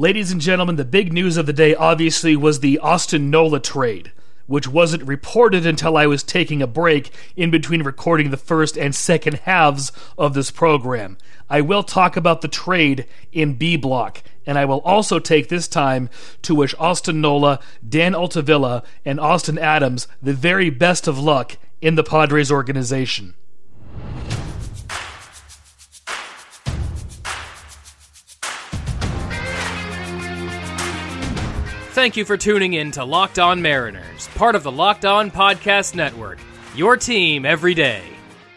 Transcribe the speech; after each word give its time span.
Ladies 0.00 0.30
and 0.30 0.40
gentlemen, 0.40 0.76
the 0.76 0.84
big 0.84 1.12
news 1.12 1.36
of 1.36 1.46
the 1.46 1.52
day 1.52 1.74
obviously 1.74 2.36
was 2.36 2.60
the 2.60 2.78
Austin 2.78 3.30
Nola 3.30 3.58
trade, 3.58 4.12
which 4.46 4.68
wasn't 4.68 5.02
reported 5.02 5.66
until 5.66 5.96
I 5.96 6.06
was 6.06 6.22
taking 6.22 6.62
a 6.62 6.68
break 6.68 7.10
in 7.34 7.50
between 7.50 7.82
recording 7.82 8.30
the 8.30 8.36
first 8.36 8.78
and 8.78 8.94
second 8.94 9.40
halves 9.40 9.90
of 10.16 10.34
this 10.34 10.52
program. 10.52 11.18
I 11.50 11.62
will 11.62 11.82
talk 11.82 12.16
about 12.16 12.42
the 12.42 12.46
trade 12.46 13.06
in 13.32 13.54
B 13.54 13.76
block, 13.76 14.22
and 14.46 14.56
I 14.56 14.66
will 14.66 14.82
also 14.82 15.18
take 15.18 15.48
this 15.48 15.66
time 15.66 16.10
to 16.42 16.54
wish 16.54 16.76
Austin 16.78 17.20
Nola, 17.20 17.58
Dan 17.86 18.14
Altavilla, 18.14 18.84
and 19.04 19.18
Austin 19.18 19.58
Adams 19.58 20.06
the 20.22 20.32
very 20.32 20.70
best 20.70 21.08
of 21.08 21.18
luck 21.18 21.56
in 21.80 21.96
the 21.96 22.04
Padres 22.04 22.52
organization. 22.52 23.34
Thank 31.98 32.16
you 32.16 32.24
for 32.24 32.36
tuning 32.36 32.74
in 32.74 32.92
to 32.92 33.04
Locked 33.04 33.40
On 33.40 33.60
Mariners, 33.60 34.28
part 34.36 34.54
of 34.54 34.62
the 34.62 34.70
Locked 34.70 35.04
On 35.04 35.32
Podcast 35.32 35.96
Network. 35.96 36.38
Your 36.76 36.96
team 36.96 37.44
every 37.44 37.74
day. 37.74 38.04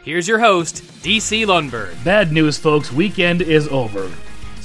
Here's 0.04 0.28
your 0.28 0.38
host, 0.38 0.84
DC 1.02 1.48
Lundberg. 1.48 2.04
Bad 2.04 2.32
news, 2.32 2.60
folks. 2.60 2.92
Weekend 2.92 3.42
is 3.42 3.68
over. 3.70 4.12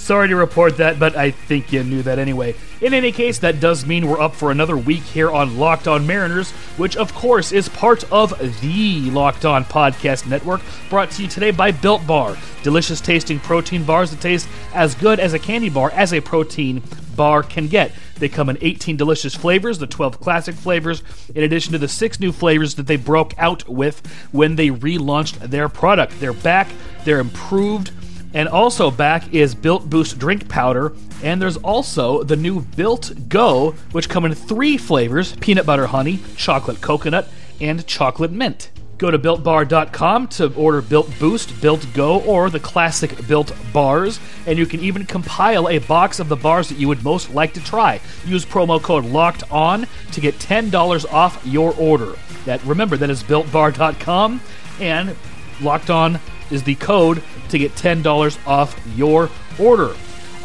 Sorry 0.07 0.29
to 0.29 0.37
report 0.37 0.77
that, 0.77 1.01
but 1.01 1.17
I 1.17 1.33
think 1.33 1.73
you 1.73 1.83
knew 1.83 2.01
that 2.03 2.21
anyway. 2.21 2.55
In 2.81 2.95
any 2.95 3.11
case, 3.11 3.41
that 3.41 3.59
does 3.59 3.85
mean 3.85 4.07
we're 4.07 4.21
up 4.21 4.37
for 4.37 4.53
another 4.53 4.77
week 4.77 5.03
here 5.03 5.29
on 5.33 5.59
Locked 5.59 5.89
On 5.89 6.07
Mariners, 6.07 6.53
which 6.77 6.97
of 6.97 7.13
course 7.13 7.51
is 7.51 7.69
part 7.69 8.05
of 8.13 8.31
the 8.61 9.11
Locked 9.11 9.45
On 9.45 9.65
Podcast 9.65 10.29
Network, 10.29 10.61
brought 10.91 11.11
to 11.11 11.23
you 11.23 11.29
today 11.29 11.51
by 11.51 11.73
Built 11.73 12.07
Bar. 12.07 12.37
Delicious 12.63 13.01
tasting 13.01 13.41
protein 13.41 13.83
bars 13.83 14.13
that 14.13 14.21
taste 14.21 14.49
as 14.75 14.95
good 14.95 15.19
as 15.19 15.35
a 15.35 15.41
candy 15.41 15.71
bar 15.71 15.91
as 15.91 16.13
a 16.13 16.21
protein 16.21 16.85
bar 17.17 17.43
can 17.43 17.67
get. 17.67 17.91
They 18.21 18.29
come 18.29 18.49
in 18.49 18.59
18 18.61 18.97
delicious 18.97 19.35
flavors, 19.35 19.81
the 19.81 19.89
12 19.89 20.21
classic 20.21 20.55
flavors, 20.55 21.03
in 21.35 21.43
addition 21.43 21.73
to 21.73 21.79
the 21.79 21.89
six 21.89 22.21
new 22.21 22.31
flavors 22.31 22.77
that 22.77 22.87
they 22.87 22.95
broke 22.95 23.37
out 23.39 23.69
with 23.69 24.07
when 24.31 24.55
they 24.55 24.69
relaunched 24.69 25.51
their 25.51 25.69
product. 25.69 26.21
They're 26.21 26.33
back, 26.33 26.69
they're 27.05 27.19
improved, 27.19 27.91
and 28.37 28.51
also 28.51 28.91
back 28.91 29.33
is 29.33 29.55
Built 29.55 29.89
Boost 29.89 30.19
drink 30.19 30.47
powder, 30.47 30.93
and 31.23 31.41
there's 31.41 31.57
also 31.57 32.23
the 32.23 32.37
new 32.37 32.61
Built 32.61 33.31
Go, 33.31 33.71
which 33.93 34.11
come 34.11 34.27
in 34.27 34.35
three 34.35 34.77
flavors 34.77 35.35
peanut 35.37 35.65
butter 35.65 35.87
honey, 35.87 36.21
chocolate 36.37 36.83
coconut, 36.83 37.29
and 37.63 37.87
chocolate 37.87 38.31
mint. 38.31 38.71
Go 38.99 39.11
to 39.11 39.19
builtbar.com 39.19 40.29
to 40.29 40.55
order 40.55 40.83
Built 40.83 41.11
Boost, 41.19 41.59
Built 41.63 41.87
Go, 41.95 42.21
or 42.25 42.51
the 42.51 42.61
classic 42.61 43.27
Built 43.27 43.55
Bars, 43.73 44.21
and 44.47 44.59
you 44.59 44.67
can 44.67 44.81
even 44.81 45.07
compile 45.07 45.71
a 45.71 45.79
box 45.79 46.21
of 46.21 46.29
the 46.29 46.37
bars 46.37 46.69
that 46.69 46.79
you 46.79 46.89
would 46.89 47.03
most 47.03 47.33
like 47.33 47.55
to 47.55 47.65
try. 47.65 48.01
Use 48.27 48.45
promo 48.45 48.83
code 48.83 49.07
LOCKED 49.07 49.45
ON 49.51 49.87
to 50.13 50.21
get 50.21 50.35
$10 50.35 51.11
off 51.11 51.41
your 51.47 51.75
order. 51.79 52.17
That 52.45 52.63
remember 52.65 52.99
that 52.99 53.09
is 53.09 53.23
builtbar.com 53.23 54.43
and 54.79 55.17
locked 55.63 55.89
on 55.89 56.21
is 56.51 56.63
the 56.63 56.75
code 56.77 57.23
to 57.49 57.59
get 57.59 57.73
$10 57.73 58.47
off 58.47 58.81
your 58.97 59.31
order. 59.59 59.95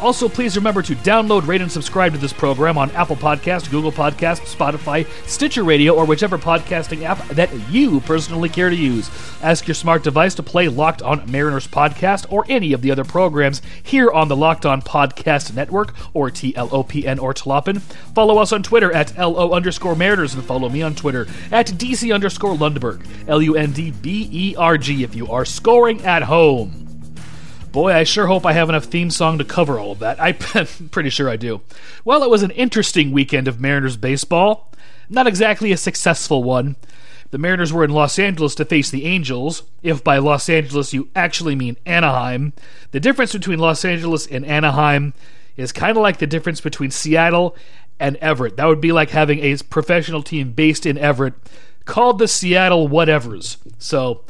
Also, 0.02 0.28
please 0.28 0.56
remember 0.56 0.82
to 0.82 0.96
download, 0.96 1.46
rate, 1.46 1.60
and 1.60 1.70
subscribe 1.70 2.10
to 2.12 2.18
this 2.18 2.32
program 2.32 2.76
on 2.76 2.90
Apple 2.90 3.14
Podcast, 3.14 3.70
Google 3.70 3.92
Podcast, 3.92 4.40
Spotify, 4.52 5.06
Stitcher 5.28 5.62
Radio, 5.62 5.94
or 5.94 6.04
whichever 6.04 6.36
podcasting 6.36 7.04
app 7.04 7.24
that 7.28 7.54
you 7.70 8.00
personally 8.00 8.48
care 8.48 8.68
to 8.68 8.74
use. 8.74 9.08
Ask 9.42 9.68
your 9.68 9.76
smart 9.76 10.02
device 10.02 10.34
to 10.34 10.42
play 10.42 10.66
Locked 10.66 11.02
On 11.02 11.30
Mariners 11.30 11.68
podcast 11.68 12.26
or 12.30 12.44
any 12.48 12.72
of 12.72 12.82
the 12.82 12.90
other 12.90 13.04
programs 13.04 13.62
here 13.80 14.10
on 14.10 14.26
the 14.26 14.34
Locked 14.34 14.66
On 14.66 14.82
Podcast 14.82 15.54
Network 15.54 15.94
or 16.14 16.30
TLOPN 16.30 17.22
or 17.22 17.32
Tlopin. 17.32 17.80
Follow 18.12 18.38
us 18.38 18.52
on 18.52 18.64
Twitter 18.64 18.92
at 18.92 19.16
LO 19.16 19.52
underscore 19.52 19.94
Mariners 19.94 20.34
and 20.34 20.42
follow 20.42 20.68
me 20.68 20.82
on 20.82 20.96
Twitter 20.96 21.28
at 21.52 21.68
DC 21.68 22.12
underscore 22.12 22.56
Lundberg, 22.56 23.06
L 23.28 23.40
U 23.40 23.54
N 23.54 23.70
D 23.70 23.92
B 23.92 24.28
E 24.32 24.56
R 24.56 24.76
G 24.76 25.04
if 25.04 25.14
you 25.14 25.30
are 25.30 25.44
scoring 25.44 26.04
at 26.04 26.24
home. 26.24 26.81
Boy, 27.72 27.94
I 27.94 28.04
sure 28.04 28.26
hope 28.26 28.44
I 28.44 28.52
have 28.52 28.68
enough 28.68 28.84
theme 28.84 29.10
song 29.10 29.38
to 29.38 29.44
cover 29.44 29.78
all 29.78 29.92
of 29.92 29.98
that. 30.00 30.20
I'm 30.20 30.36
pretty 30.90 31.08
sure 31.08 31.30
I 31.30 31.36
do. 31.36 31.62
Well, 32.04 32.22
it 32.22 32.28
was 32.30 32.42
an 32.42 32.50
interesting 32.50 33.12
weekend 33.12 33.48
of 33.48 33.60
Mariners 33.60 33.96
baseball. 33.96 34.70
Not 35.08 35.26
exactly 35.26 35.72
a 35.72 35.78
successful 35.78 36.44
one. 36.44 36.76
The 37.30 37.38
Mariners 37.38 37.72
were 37.72 37.82
in 37.82 37.90
Los 37.90 38.18
Angeles 38.18 38.54
to 38.56 38.66
face 38.66 38.90
the 38.90 39.06
Angels, 39.06 39.62
if 39.82 40.04
by 40.04 40.18
Los 40.18 40.50
Angeles 40.50 40.92
you 40.92 41.08
actually 41.16 41.54
mean 41.54 41.78
Anaheim. 41.86 42.52
The 42.90 43.00
difference 43.00 43.32
between 43.32 43.58
Los 43.58 43.86
Angeles 43.86 44.26
and 44.26 44.44
Anaheim 44.44 45.14
is 45.56 45.72
kind 45.72 45.96
of 45.96 46.02
like 46.02 46.18
the 46.18 46.26
difference 46.26 46.60
between 46.60 46.90
Seattle 46.90 47.56
and 47.98 48.16
Everett. 48.16 48.58
That 48.58 48.66
would 48.66 48.82
be 48.82 48.92
like 48.92 49.10
having 49.10 49.38
a 49.38 49.56
professional 49.56 50.22
team 50.22 50.52
based 50.52 50.84
in 50.84 50.98
Everett 50.98 51.34
called 51.86 52.18
the 52.18 52.28
Seattle 52.28 52.86
Whatevers. 52.86 53.56
So 53.78 54.24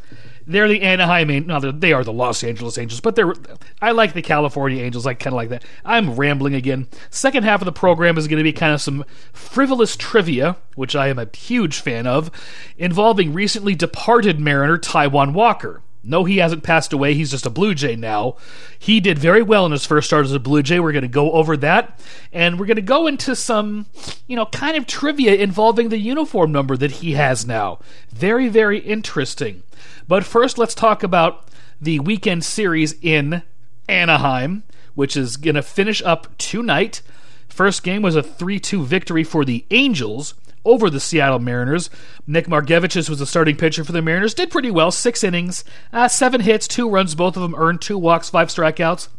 they're 0.45 0.67
the 0.67 0.81
Anaheim 0.81 1.29
Angels. 1.29 1.63
No, 1.63 1.71
they 1.71 1.93
are 1.93 2.03
the 2.03 2.13
Los 2.13 2.43
Angeles 2.43 2.77
Angels, 2.77 2.99
but 2.99 3.15
they're. 3.15 3.33
I 3.81 3.91
like 3.91 4.13
the 4.13 4.21
California 4.21 4.83
Angels. 4.83 5.07
I 5.07 5.13
kind 5.13 5.33
of 5.33 5.37
like 5.37 5.49
that. 5.49 5.63
I'm 5.85 6.15
rambling 6.15 6.55
again. 6.55 6.87
Second 7.09 7.43
half 7.43 7.61
of 7.61 7.65
the 7.65 7.71
program 7.71 8.17
is 8.17 8.27
going 8.27 8.37
to 8.37 8.43
be 8.43 8.53
kind 8.53 8.73
of 8.73 8.81
some 8.81 9.05
frivolous 9.31 9.95
trivia, 9.95 10.57
which 10.75 10.95
I 10.95 11.07
am 11.07 11.19
a 11.19 11.29
huge 11.35 11.79
fan 11.79 12.07
of, 12.07 12.31
involving 12.77 13.33
recently 13.33 13.75
departed 13.75 14.39
Mariner 14.39 14.77
Taijuan 14.77 15.33
Walker. 15.33 15.81
No, 16.03 16.25
he 16.25 16.37
hasn't 16.37 16.63
passed 16.63 16.91
away. 16.91 17.13
He's 17.13 17.31
just 17.31 17.45
a 17.45 17.49
Blue 17.49 17.73
Jay 17.73 17.95
now. 17.95 18.35
He 18.77 18.99
did 18.99 19.17
very 19.17 19.41
well 19.41 19.65
in 19.65 19.71
his 19.71 19.85
first 19.85 20.07
start 20.07 20.25
as 20.25 20.33
a 20.33 20.39
Blue 20.39 20.61
Jay. 20.61 20.79
We're 20.79 20.91
going 20.91 21.03
to 21.03 21.07
go 21.07 21.31
over 21.31 21.55
that. 21.57 21.97
And 22.33 22.59
we're 22.59 22.65
going 22.65 22.75
to 22.75 22.81
go 22.81 23.07
into 23.07 23.35
some, 23.37 23.85
you 24.27 24.35
know, 24.35 24.45
kind 24.47 24.75
of 24.75 24.85
trivia 24.85 25.35
involving 25.35 25.87
the 25.89 25.97
uniform 25.97 26.51
number 26.51 26.75
that 26.75 26.91
he 26.91 27.13
has 27.13 27.47
now. 27.47 27.79
Very, 28.11 28.49
very 28.49 28.79
interesting. 28.79 29.63
But 30.05 30.25
first, 30.25 30.57
let's 30.57 30.75
talk 30.75 31.03
about 31.03 31.47
the 31.79 31.99
weekend 32.01 32.43
series 32.43 32.95
in 33.01 33.43
Anaheim, 33.87 34.63
which 34.95 35.15
is 35.15 35.37
going 35.37 35.55
to 35.55 35.61
finish 35.61 36.01
up 36.01 36.37
tonight. 36.37 37.01
First 37.47 37.81
game 37.83 38.01
was 38.01 38.15
a 38.17 38.23
3 38.23 38.59
2 38.59 38.83
victory 38.83 39.23
for 39.23 39.45
the 39.45 39.65
Angels 39.71 40.33
over 40.65 40.89
the 40.89 40.99
Seattle 40.99 41.39
Mariners. 41.39 41.89
Nick 42.27 42.47
Margevicius 42.47 43.09
was 43.09 43.19
the 43.19 43.25
starting 43.25 43.55
pitcher 43.55 43.83
for 43.83 43.91
the 43.91 44.01
Mariners. 44.01 44.33
Did 44.33 44.51
pretty 44.51 44.71
well, 44.71 44.91
six 44.91 45.23
innings, 45.23 45.63
uh, 45.91 46.07
seven 46.07 46.41
hits, 46.41 46.67
two 46.67 46.89
runs, 46.89 47.15
both 47.15 47.35
of 47.35 47.41
them 47.41 47.55
earned, 47.57 47.81
two 47.81 47.97
walks, 47.97 48.29
five 48.29 48.49
strikeouts. 48.49 49.09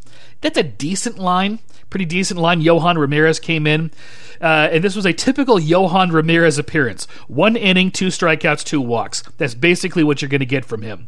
That's 0.40 0.58
a 0.58 0.62
decent 0.62 1.18
line, 1.18 1.58
pretty 1.94 2.04
decent 2.06 2.40
line. 2.40 2.60
Yohan 2.60 2.98
Ramirez 2.98 3.38
came 3.38 3.68
in. 3.68 3.92
Uh, 4.40 4.68
and 4.72 4.82
this 4.82 4.96
was 4.96 5.06
a 5.06 5.12
typical 5.12 5.60
Yohan 5.60 6.10
Ramirez 6.10 6.58
appearance. 6.58 7.04
One 7.28 7.54
inning, 7.54 7.92
two 7.92 8.08
strikeouts, 8.08 8.64
two 8.64 8.80
walks. 8.80 9.22
That's 9.38 9.54
basically 9.54 10.02
what 10.02 10.20
you're 10.20 10.28
going 10.28 10.40
to 10.40 10.44
get 10.44 10.64
from 10.64 10.82
him. 10.82 11.06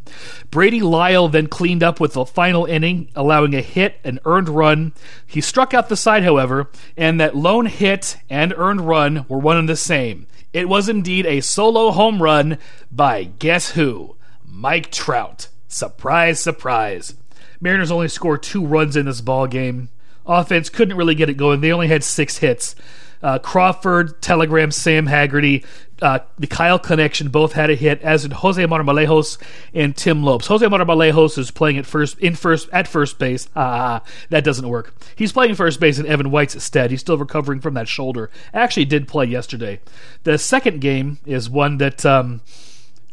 Brady 0.53 0.81
Lail 0.81 1.27
then 1.27 1.49
cleaned 1.49 1.83
up 1.83 1.99
with 1.99 2.13
the 2.13 2.25
final 2.25 2.67
inning, 2.67 3.11
allowing 3.17 3.53
a 3.57 3.63
hit, 3.63 3.97
an 4.05 4.21
earned 4.25 4.49
run. 4.49 4.93
He 5.27 5.41
struck 5.41 5.75
out 5.75 5.89
the 5.89 5.97
side, 5.97 6.23
however, 6.23 6.71
and 6.97 7.21
that 7.21 7.35
lone 7.35 7.67
hit 7.67 8.17
and 8.31 8.55
earned 8.57 8.83
run 8.83 9.27
were 9.29 9.41
one 9.41 9.57
and 9.57 9.69
the 9.69 9.75
same. 9.75 10.29
It 10.53 10.69
was 10.69 10.89
indeed 10.89 11.27
a 11.27 11.41
solo 11.41 11.91
home 11.91 12.23
run 12.23 12.59
by 12.93 13.25
guess 13.25 13.73
who? 13.73 14.15
Mike 14.47 14.93
Trout. 14.93 15.49
Surprise, 15.67 16.39
surprise. 16.39 17.15
Mariners 17.61 17.91
only 17.91 18.07
scored 18.07 18.45
two 18.45 18.65
runs 18.65 18.95
in 18.95 19.07
this 19.07 19.21
ball 19.21 19.49
game. 19.49 19.89
Offense 20.27 20.69
couldn't 20.69 20.97
really 20.97 21.15
get 21.15 21.29
it 21.29 21.35
going. 21.35 21.61
They 21.61 21.73
only 21.73 21.89
had 21.89 22.05
six 22.05 22.39
hits. 22.39 22.75
Uh, 23.23 23.39
Crawford, 23.39 24.21
Telegram, 24.21 24.71
Sam 24.71 25.07
Haggerty, 25.07 25.65
uh, 26.03 26.19
the 26.39 26.47
Kyle 26.47 26.79
connection 26.79 27.29
both 27.29 27.53
had 27.53 27.71
a 27.71 27.75
hit, 27.75 28.03
as 28.03 28.23
did 28.23 28.33
Jose 28.33 28.63
Marmolejos 28.63 29.39
and 29.73 29.97
Tim 29.97 30.23
Lopes. 30.23 30.47
Jose 30.47 30.67
Marmolejos 30.67 31.39
is 31.39 31.51
playing 31.51 31.79
at 31.79 31.87
first 31.87 32.19
in 32.19 32.35
first 32.35 32.69
at 32.71 32.87
first 32.87 33.19
base. 33.19 33.49
Ah, 33.57 34.03
that 34.29 34.45
doesn't 34.45 34.69
work. 34.69 34.95
He's 35.17 35.33
playing 35.33 35.55
first 35.55 35.81
base 35.81 35.99
in 35.99 36.07
Evan 36.07 36.31
White's 36.31 36.63
stead. 36.63 36.91
He's 36.91 37.01
still 37.01 37.17
recovering 37.17 37.61
from 37.61 37.75
that 37.75 37.89
shoulder. 37.89 38.31
Actually, 38.53 38.85
did 38.85 39.09
play 39.09 39.25
yesterday. 39.25 39.81
The 40.25 40.39
second 40.39 40.81
game 40.81 41.19
is 41.25 41.49
one 41.49 41.79
that. 41.79 42.05
Um, 42.05 42.43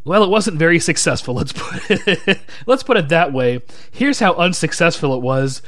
well, 0.05 0.25
it 0.25 0.29
wasn't 0.29 0.57
very 0.57 0.79
successful. 0.79 1.33
Let's 1.43 1.53
put 1.53 1.89
it, 1.89 2.39
let's 2.65 2.83
put 2.83 2.97
it 2.97 3.07
that 3.07 3.31
way. 3.31 3.61
Here's 3.89 4.19
how 4.19 4.33
unsuccessful 4.33 5.15
it 5.15 5.21
was. 5.21 5.61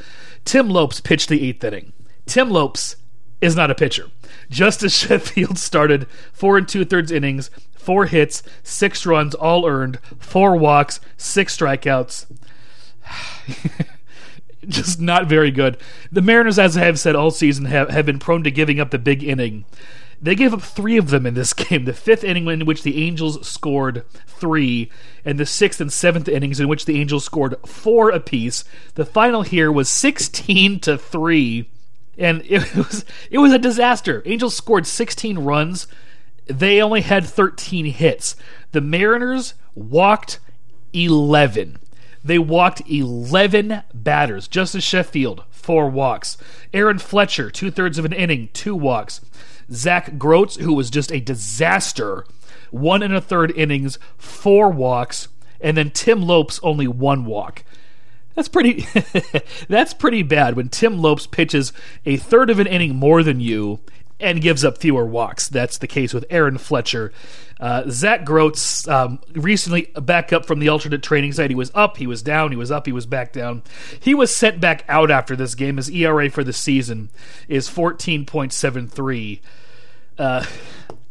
Tim 0.46 0.70
Lopes 0.70 1.02
pitched 1.02 1.30
the 1.30 1.48
eighth 1.48 1.64
inning. 1.64 1.92
Tim 2.26 2.50
Lopes 2.50 2.96
is 3.42 3.56
not 3.56 3.72
a 3.72 3.76
pitcher. 3.76 4.10
Justus 4.50 4.96
Sheffield 4.98 5.58
started 5.58 6.08
four 6.32 6.58
and 6.58 6.68
two 6.68 6.86
thirds 6.86 7.12
innings, 7.12 7.50
four 7.76 8.06
hits, 8.06 8.44
six 8.64 9.06
runs, 9.06 9.36
all 9.36 9.68
earned, 9.68 10.00
four 10.20 10.56
walks, 10.56 11.00
six 11.18 11.58
strikeouts. 11.58 12.26
Just 14.68 15.00
not 15.00 15.28
very 15.28 15.52
good. 15.52 15.78
The 16.12 16.24
Mariners, 16.24 16.58
as 16.58 16.76
I 16.76 16.86
have 16.86 17.00
said 17.00 17.16
all 17.16 17.30
season, 17.30 17.66
have, 17.66 17.90
have 17.90 18.06
been 18.06 18.18
prone 18.18 18.44
to 18.44 18.52
giving 18.52 18.80
up 18.80 18.90
the 18.90 18.98
big 18.98 19.24
inning. 19.24 19.66
They 20.22 20.36
gave 20.36 20.54
up 20.54 20.62
three 20.62 20.98
of 20.98 21.10
them 21.10 21.26
in 21.26 21.34
this 21.34 21.54
game. 21.54 21.86
The 21.86 21.94
fifth 21.94 22.24
inning, 22.24 22.48
in 22.48 22.66
which 22.66 22.84
the 22.84 23.04
Angels 23.06 23.46
scored 23.48 24.06
three, 24.28 24.90
and 25.24 25.40
the 25.40 25.46
sixth 25.46 25.82
and 25.82 25.92
seventh 25.92 26.28
innings, 26.28 26.60
in 26.60 26.68
which 26.68 26.86
the 26.86 27.00
Angels 27.00 27.26
scored 27.26 27.56
four 27.66 28.10
apiece. 28.10 28.64
The 28.96 29.06
final 29.06 29.44
here 29.44 29.72
was 29.72 29.90
16 29.90 30.80
to 30.82 30.98
3 30.98 31.70
and 32.18 32.42
it 32.46 32.76
was 32.76 33.06
it 33.30 33.40
was 33.40 33.54
a 33.54 33.60
disaster. 33.60 34.22
Angels 34.26 34.56
scored 34.56 34.88
16 34.88 35.40
runs. 35.40 35.88
They 36.48 36.82
only 36.82 37.02
had 37.02 37.26
13 37.26 37.86
hits. 37.86 38.36
The 38.72 38.82
Mariners 38.82 39.56
walked 39.74 40.40
11. 40.94 41.78
They 42.24 42.40
walked 42.40 42.82
11 42.90 43.84
batters. 43.94 44.48
Justus 44.48 44.84
Sheffield, 44.84 45.44
four 45.50 45.90
walks. 45.90 46.38
Aaron 46.74 47.00
Fletcher, 47.00 47.50
two 47.50 47.72
thirds 47.72 47.98
of 47.98 48.06
an 48.06 48.14
inning, 48.14 48.50
two 48.54 48.76
walks. 48.76 49.22
Zac 49.72 50.14
Grotz, 50.14 50.60
who 50.60 50.74
was 50.74 50.90
just 50.90 51.12
a 51.12 51.20
disaster, 51.20 52.26
one 52.72 53.02
and 53.04 53.14
a 53.14 53.22
third 53.22 53.52
innings, 53.52 54.00
four 54.18 54.70
walks. 54.70 55.28
And 55.62 55.78
then 55.78 55.92
Tim 55.92 56.22
Lopes, 56.22 56.60
only 56.62 56.88
one 56.88 57.26
walk. 57.26 57.64
That's 58.36 58.50
pretty. 58.50 58.86
that's 59.70 59.94
pretty 59.94 60.22
bad 60.22 60.56
when 60.56 60.70
Tim 60.70 61.00
Lopes 61.00 61.26
pitches 61.26 61.72
a 62.06 62.18
third 62.18 62.50
of 62.50 62.60
an 62.60 62.68
inning 62.68 62.96
more 62.96 63.24
than 63.24 63.40
you 63.40 63.80
and 64.20 64.42
gives 64.42 64.64
up 64.64 64.78
fewer 64.78 65.06
walks. 65.06 65.48
That's 65.48 65.78
the 65.78 65.88
case 65.88 66.14
with 66.14 66.26
Aaron 66.30 66.58
Fletcher. 66.58 67.12
Uh, 67.60 67.84
Zac 67.90 68.26
Grotz 68.26 68.88
um, 68.92 69.20
recently 69.34 69.92
back 69.96 70.34
up 70.34 70.46
from 70.46 70.60
the 70.60 70.70
alternate 70.70 71.04
training 71.04 71.34
site. 71.34 71.50
He 71.50 71.56
was 71.56 71.72
up, 71.74 71.98
he 71.98 72.08
was 72.08 72.22
down, 72.22 72.52
he 72.52 72.58
was 72.58 72.72
up, 72.72 72.86
he 72.86 72.92
was 72.92 73.06
back 73.06 73.32
down. 73.32 73.64
He 74.00 74.14
was 74.14 74.36
sent 74.36 74.60
back 74.60 74.84
out 74.90 75.10
after 75.10 75.36
this 75.36 75.56
game. 75.56 75.78
His 75.78 75.90
ERA 75.90 76.30
for 76.30 76.44
the 76.44 76.54
season 76.54 77.10
is 77.48 77.70
14.73. 77.70 79.40
Uh, 80.18 80.46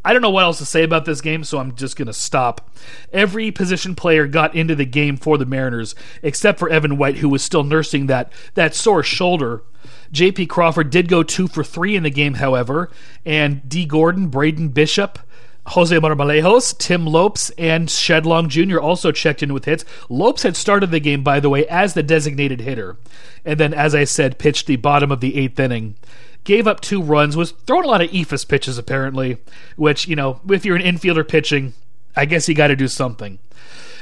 I 0.05 0.13
don't 0.13 0.23
know 0.23 0.31
what 0.31 0.45
else 0.45 0.59
to 0.59 0.67
say 0.67 0.83
about 0.83 1.07
this 1.07 1.23
game, 1.23 1.45
so 1.45 1.59
I'm 1.59 1.75
just 1.75 1.97
going 1.97 2.07
to 2.07 2.13
stop. 2.13 2.71
Every 3.13 3.51
position 3.51 3.95
player 3.95 4.27
got 4.27 4.55
into 4.55 4.75
the 4.75 4.85
game 4.85 5.17
for 5.17 5.39
the 5.39 5.47
Mariners, 5.47 5.95
except 6.23 6.59
for 6.59 6.69
Evan 6.69 6.99
White, 6.99 7.19
who 7.19 7.29
was 7.29 7.43
still 7.43 7.65
nursing 7.65 8.07
that, 8.07 8.33
that 8.55 8.75
sore 8.75 9.03
shoulder. 9.03 9.63
J.P. 10.13 10.47
Crawford 10.47 10.91
did 10.91 11.09
go 11.09 11.23
two 11.23 11.49
for 11.49 11.65
three 11.65 11.97
in 11.97 12.03
the 12.03 12.11
game, 12.11 12.35
however, 12.35 12.91
and 13.25 13.67
Dee 13.69 13.87
Gordon, 13.87 14.29
Braden 14.29 14.69
Bishop, 14.69 15.19
Jose 15.69 15.97
Marmolejos, 15.97 16.77
Tim 16.77 17.07
Lopes, 17.07 17.51
and 17.57 17.91
Shed 17.91 18.27
Long 18.27 18.51
Jr. 18.51 18.79
also 18.79 19.11
checked 19.11 19.43
in 19.43 19.55
with 19.55 19.65
hits. 19.65 19.85
Lopes 20.11 20.43
had 20.43 20.57
started 20.57 20.91
the 20.91 21.01
game, 21.01 21.23
by 21.23 21.41
the 21.41 21.49
way, 21.49 21.67
as 21.69 21.95
the 21.95 22.03
designated 22.03 22.61
hitter, 22.61 22.99
and 23.45 23.59
then, 23.59 23.73
as 23.73 23.95
I 23.95 24.05
said, 24.05 24.39
pitched 24.39 24.67
the 24.67 24.77
bottom 24.77 25.11
of 25.11 25.21
the 25.21 25.37
eighth 25.37 25.59
inning 25.59 25.97
gave 26.45 26.67
up 26.67 26.81
two 26.81 27.03
runs, 27.03 27.37
was 27.37 27.51
throwing 27.51 27.85
a 27.85 27.89
lot 27.89 28.03
of 28.03 28.11
eephus 28.11 28.47
pitches 28.47 28.79
apparently, 28.79 29.39
which, 29.77 30.07
you 30.07 30.17
know, 30.17 30.41
if 30.49 30.65
you're 30.65 30.77
an 30.77 30.83
infielder 30.83 31.27
pitching, 31.27 31.73
I 32.15 32.27
guess 32.27 32.49
you 32.49 32.55
got 32.55 32.69
to 32.69 32.77
do 32.77 32.89
something. 32.89 33.39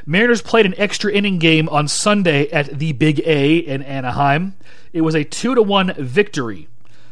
Mariners 0.05 0.43
played 0.43 0.67
an 0.67 0.75
extra 0.77 1.13
inning 1.13 1.39
game 1.39 1.69
on 1.69 1.87
Sunday 1.87 2.51
at 2.51 2.79
the 2.79 2.93
Big 2.93 3.21
A 3.25 3.57
in 3.59 3.83
Anaheim. 3.83 4.55
It 4.93 5.03
was 5.03 5.15
a 5.15 5.25
2 5.25 5.55
to 5.55 5.63
1 5.63 5.95
victory. 5.99 6.69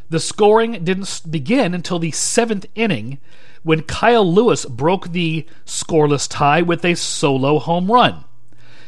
The 0.08 0.18
scoring 0.18 0.84
didn't 0.84 1.22
begin 1.30 1.72
until 1.72 2.00
the 2.00 2.10
seventh 2.10 2.66
inning 2.74 3.18
when 3.62 3.82
Kyle 3.82 4.30
Lewis 4.30 4.64
broke 4.64 5.12
the 5.12 5.46
scoreless 5.64 6.28
tie 6.28 6.62
with 6.62 6.84
a 6.84 6.96
solo 6.96 7.60
home 7.60 7.92
run. 7.92 8.24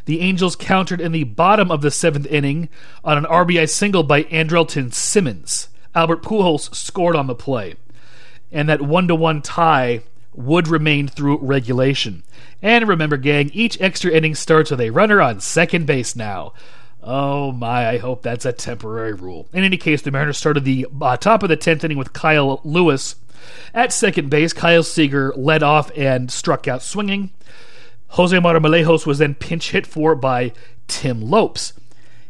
The 0.07 0.21
Angels 0.21 0.57
countered 0.57 1.01
in 1.01 1.13
the 1.13 1.23
bottom 1.23 1.71
of 1.71 1.81
the 1.81 1.93
seventh 1.93 2.27
inning 2.27 2.69
on 3.05 3.19
an 3.19 3.25
RBI 3.25 3.69
single 3.69 4.03
by 4.03 4.25
Andrelton 4.25 4.93
Simmons. 4.93 5.69
Albert 5.95 6.23
Pujols 6.23 6.75
scored 6.75 7.17
on 7.17 7.27
the 7.27 7.35
play, 7.35 7.75
and 8.51 8.69
that 8.69 8.83
one 8.83 9.09
to 9.09 9.15
one 9.15 9.43
tie 9.43 10.03
would 10.35 10.69
remain 10.69 11.09
through 11.09 11.39
regulation. 11.39 12.23
And 12.63 12.89
remember, 12.89 13.17
gang, 13.17 13.51
each 13.53 13.81
extra 13.81 14.11
inning 14.11 14.35
starts 14.35 14.71
with 14.71 14.81
a 14.81 14.91
runner 14.91 15.21
on 15.21 15.41
second 15.41 15.87
base 15.87 16.17
now. 16.17 16.55
Oh 17.03 17.51
my, 17.53 17.89
I 17.89 17.99
hope 17.99 18.23
that's 18.23 18.47
a 18.47 18.53
temporary 18.53 19.13
rule. 19.13 19.49
In 19.53 19.65
any 19.65 19.77
case, 19.77 20.03
the 20.03 20.11
Mariners 20.11 20.39
started 20.39 20.65
the 20.65 20.87
uh, 21.01 21.17
top 21.17 21.43
of 21.43 21.49
the 21.49 21.57
10th 21.57 21.83
inning 21.83 21.99
with 21.99 22.13
Kyle 22.13 22.61
Lewis. 22.65 23.17
At 23.75 23.93
second 23.93 24.31
base, 24.31 24.53
Kyle 24.53 24.85
Seager 24.85 25.33
led 25.37 25.65
off 25.65 25.91
and 25.97 26.31
struck 26.31 26.69
out 26.69 26.83
swinging. 26.83 27.31
Jose 28.11 28.37
Marmolejos 28.37 29.05
was 29.05 29.19
then 29.19 29.35
pinch 29.35 29.73
hit 29.73 29.87
for 29.87 30.15
by 30.15 30.53
Tim 30.87 31.21
Lopes, 31.21 31.73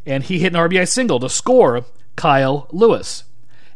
and 0.06 0.24
he 0.24 0.38
hit 0.38 0.54
an 0.54 0.58
RBI 0.58 0.88
single 0.88 1.20
to 1.20 1.28
score 1.28 1.84
Kyle 2.16 2.66
Lewis. 2.72 3.24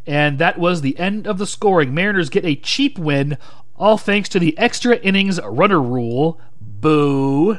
And 0.06 0.38
that 0.38 0.58
was 0.58 0.80
the 0.80 0.98
end 0.98 1.26
of 1.26 1.38
the 1.38 1.46
scoring. 1.46 1.92
Mariners 1.92 2.30
get 2.30 2.44
a 2.44 2.54
cheap 2.54 2.98
win, 2.98 3.38
all 3.76 3.98
thanks 3.98 4.28
to 4.30 4.38
the 4.38 4.56
extra 4.56 4.96
innings 4.96 5.40
runner 5.42 5.82
rule. 5.82 6.40
Boo. 6.60 7.58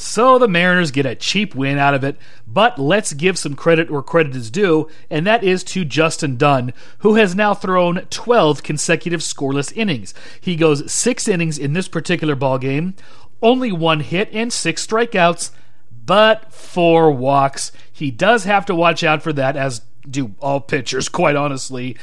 So 0.00 0.38
the 0.38 0.46
Mariners 0.46 0.92
get 0.92 1.06
a 1.06 1.16
cheap 1.16 1.56
win 1.56 1.76
out 1.76 1.92
of 1.92 2.04
it, 2.04 2.16
but 2.46 2.78
let's 2.78 3.12
give 3.14 3.36
some 3.36 3.56
credit 3.56 3.90
where 3.90 4.00
credit 4.00 4.36
is 4.36 4.48
due, 4.48 4.88
and 5.10 5.26
that 5.26 5.42
is 5.42 5.64
to 5.64 5.84
Justin 5.84 6.36
Dunn, 6.36 6.72
who 6.98 7.16
has 7.16 7.34
now 7.34 7.52
thrown 7.52 8.06
12 8.08 8.62
consecutive 8.62 9.20
scoreless 9.20 9.72
innings. 9.76 10.14
He 10.40 10.54
goes 10.54 10.92
6 10.92 11.26
innings 11.26 11.58
in 11.58 11.72
this 11.72 11.88
particular 11.88 12.36
ball 12.36 12.58
game, 12.58 12.94
only 13.42 13.72
one 13.72 13.98
hit 13.98 14.28
and 14.32 14.52
6 14.52 14.86
strikeouts, 14.86 15.50
but 16.06 16.52
4 16.52 17.10
walks. 17.10 17.72
He 17.92 18.12
does 18.12 18.44
have 18.44 18.66
to 18.66 18.76
watch 18.76 19.02
out 19.02 19.20
for 19.24 19.32
that 19.32 19.56
as 19.56 19.82
do 20.10 20.34
all 20.40 20.60
pitchers, 20.60 21.08
quite 21.08 21.36
honestly. 21.36 21.96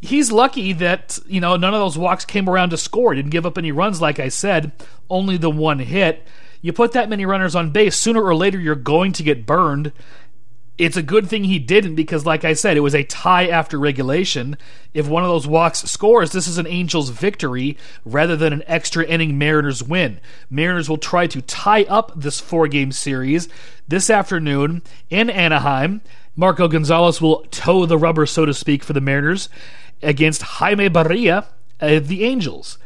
He's 0.00 0.32
lucky 0.32 0.72
that, 0.74 1.18
you 1.26 1.40
know, 1.40 1.56
none 1.56 1.74
of 1.74 1.80
those 1.80 1.98
walks 1.98 2.24
came 2.24 2.48
around 2.48 2.70
to 2.70 2.76
score. 2.76 3.14
Didn't 3.14 3.30
give 3.30 3.46
up 3.46 3.58
any 3.58 3.72
runs, 3.72 4.00
like 4.00 4.18
I 4.18 4.28
said, 4.28 4.72
only 5.08 5.36
the 5.36 5.50
one 5.50 5.78
hit. 5.78 6.26
You 6.62 6.72
put 6.72 6.92
that 6.92 7.08
many 7.08 7.24
runners 7.26 7.54
on 7.54 7.70
base, 7.70 7.96
sooner 7.96 8.22
or 8.22 8.34
later 8.34 8.58
you're 8.58 8.74
going 8.74 9.12
to 9.12 9.22
get 9.22 9.46
burned. 9.46 9.92
It's 10.80 10.96
a 10.96 11.02
good 11.02 11.28
thing 11.28 11.44
he 11.44 11.58
didn't 11.58 11.94
because, 11.94 12.24
like 12.24 12.42
I 12.42 12.54
said, 12.54 12.78
it 12.78 12.80
was 12.80 12.94
a 12.94 13.04
tie 13.04 13.46
after 13.48 13.78
regulation. 13.78 14.56
If 14.94 15.06
one 15.06 15.22
of 15.22 15.28
those 15.28 15.46
walks 15.46 15.82
scores, 15.82 16.32
this 16.32 16.48
is 16.48 16.56
an 16.56 16.66
Angels 16.66 17.10
victory 17.10 17.76
rather 18.02 18.34
than 18.34 18.54
an 18.54 18.62
extra 18.66 19.04
inning 19.04 19.36
Mariners 19.36 19.82
win. 19.82 20.20
Mariners 20.48 20.88
will 20.88 20.96
try 20.96 21.26
to 21.26 21.42
tie 21.42 21.82
up 21.82 22.12
this 22.16 22.40
four 22.40 22.66
game 22.66 22.92
series 22.92 23.46
this 23.88 24.08
afternoon 24.08 24.80
in 25.10 25.28
Anaheim. 25.28 26.00
Marco 26.34 26.66
Gonzalez 26.66 27.20
will 27.20 27.44
toe 27.50 27.84
the 27.84 27.98
rubber, 27.98 28.24
so 28.24 28.46
to 28.46 28.54
speak, 28.54 28.82
for 28.82 28.94
the 28.94 29.02
Mariners 29.02 29.50
against 30.02 30.40
Jaime 30.40 30.88
Barria 30.88 31.44
of 31.80 32.08
the 32.08 32.24
Angels. 32.24 32.78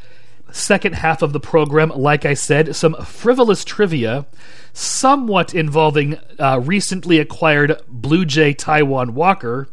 Second 0.50 0.96
half 0.96 1.22
of 1.22 1.32
the 1.32 1.38
program, 1.38 1.90
like 1.90 2.24
I 2.24 2.34
said, 2.34 2.74
some 2.74 2.96
frivolous 3.04 3.64
trivia, 3.64 4.26
somewhat 4.74 5.54
involving 5.54 6.18
uh, 6.38 6.60
recently 6.62 7.18
acquired 7.18 7.80
Blue 7.88 8.24
Jay 8.24 8.52
Taijuan 8.52 9.10
Walker, 9.10 9.68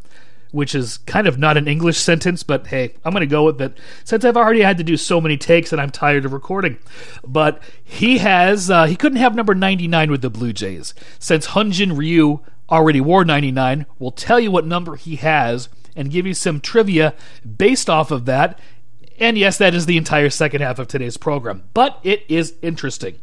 which 0.51 0.75
is 0.75 0.99
kind 0.99 1.27
of 1.27 1.37
not 1.37 1.57
an 1.57 1.67
English 1.67 1.97
sentence, 1.97 2.43
but 2.43 2.67
hey, 2.67 2.93
I'm 3.03 3.11
going 3.11 3.21
to 3.21 3.27
go 3.27 3.45
with 3.45 3.61
it 3.61 3.77
since 4.03 4.23
I've 4.23 4.37
already 4.37 4.61
had 4.61 4.77
to 4.77 4.83
do 4.83 4.95
so 4.95 5.19
many 5.19 5.37
takes 5.37 5.71
and 5.71 5.81
I'm 5.81 5.89
tired 5.89 6.23
of 6.23 6.33
recording. 6.33 6.77
But 7.25 7.61
he 7.83 8.19
has, 8.19 8.69
uh, 8.69 8.85
he 8.85 8.95
couldn't 8.95 9.17
have 9.17 9.35
number 9.35 9.55
99 9.55 10.11
with 10.11 10.21
the 10.21 10.29
Blue 10.29 10.53
Jays 10.53 10.93
since 11.19 11.47
Hyun-Jin 11.47 11.95
Ryu 11.95 12.39
already 12.69 13.01
wore 13.01 13.25
99, 13.25 13.85
We'll 13.99 14.11
tell 14.11 14.39
you 14.39 14.51
what 14.51 14.65
number 14.65 14.95
he 14.95 15.17
has 15.17 15.67
and 15.95 16.11
give 16.11 16.25
you 16.25 16.33
some 16.33 16.61
trivia 16.61 17.13
based 17.57 17.89
off 17.89 18.11
of 18.11 18.25
that. 18.25 18.57
And 19.21 19.37
yes, 19.37 19.59
that 19.59 19.75
is 19.75 19.85
the 19.85 19.97
entire 19.97 20.31
second 20.31 20.61
half 20.61 20.79
of 20.79 20.87
today's 20.87 21.15
program, 21.15 21.61
but 21.75 21.99
it 22.01 22.25
is 22.27 22.55
interesting. 22.63 23.19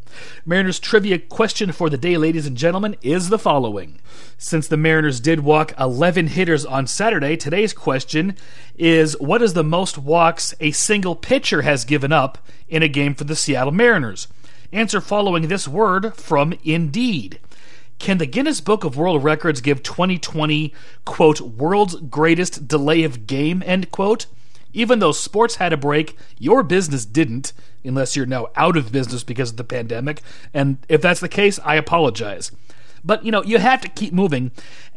Mariners 0.46 0.78
trivia 0.78 1.18
question 1.18 1.72
for 1.72 1.90
the 1.90 1.98
day, 1.98 2.16
ladies 2.16 2.46
and 2.46 2.56
gentlemen, 2.56 2.94
is 3.02 3.30
the 3.30 3.38
following. 3.38 3.98
Since 4.38 4.68
the 4.68 4.76
Mariners 4.76 5.18
did 5.18 5.40
walk 5.40 5.72
11 5.76 6.28
hitters 6.28 6.64
on 6.64 6.86
Saturday, 6.86 7.36
today's 7.36 7.72
question 7.72 8.36
is 8.76 9.18
what 9.18 9.42
is 9.42 9.54
the 9.54 9.64
most 9.64 9.98
walks 9.98 10.54
a 10.60 10.70
single 10.70 11.16
pitcher 11.16 11.62
has 11.62 11.84
given 11.84 12.12
up 12.12 12.38
in 12.68 12.84
a 12.84 12.88
game 12.88 13.16
for 13.16 13.24
the 13.24 13.34
Seattle 13.34 13.72
Mariners? 13.72 14.28
Answer 14.72 15.00
following 15.00 15.48
this 15.48 15.66
word 15.66 16.14
from 16.14 16.54
Indeed. 16.62 17.40
Can 17.98 18.18
the 18.18 18.26
Guinness 18.26 18.60
Book 18.60 18.84
of 18.84 18.96
World 18.96 19.24
Records 19.24 19.60
give 19.60 19.82
2020, 19.82 20.72
quote, 21.04 21.40
world's 21.40 21.96
greatest 21.96 22.68
delay 22.68 23.02
of 23.02 23.26
game, 23.26 23.64
end 23.66 23.90
quote? 23.90 24.26
Even 24.72 24.98
though 24.98 25.12
sports 25.12 25.56
had 25.56 25.72
a 25.72 25.76
break, 25.76 26.16
your 26.38 26.62
business 26.62 27.04
didn't, 27.04 27.52
unless 27.84 28.16
you're 28.16 28.26
now 28.26 28.48
out 28.54 28.76
of 28.76 28.92
business 28.92 29.24
because 29.24 29.50
of 29.50 29.56
the 29.56 29.64
pandemic. 29.64 30.22
And 30.52 30.78
if 30.88 31.00
that's 31.00 31.20
the 31.20 31.28
case, 31.28 31.58
I 31.64 31.76
apologize. 31.76 32.52
But, 33.04 33.24
you 33.24 33.32
know, 33.32 33.42
you 33.42 33.58
have 33.58 33.80
to 33.82 33.88
keep 33.88 34.12
moving, 34.12 34.50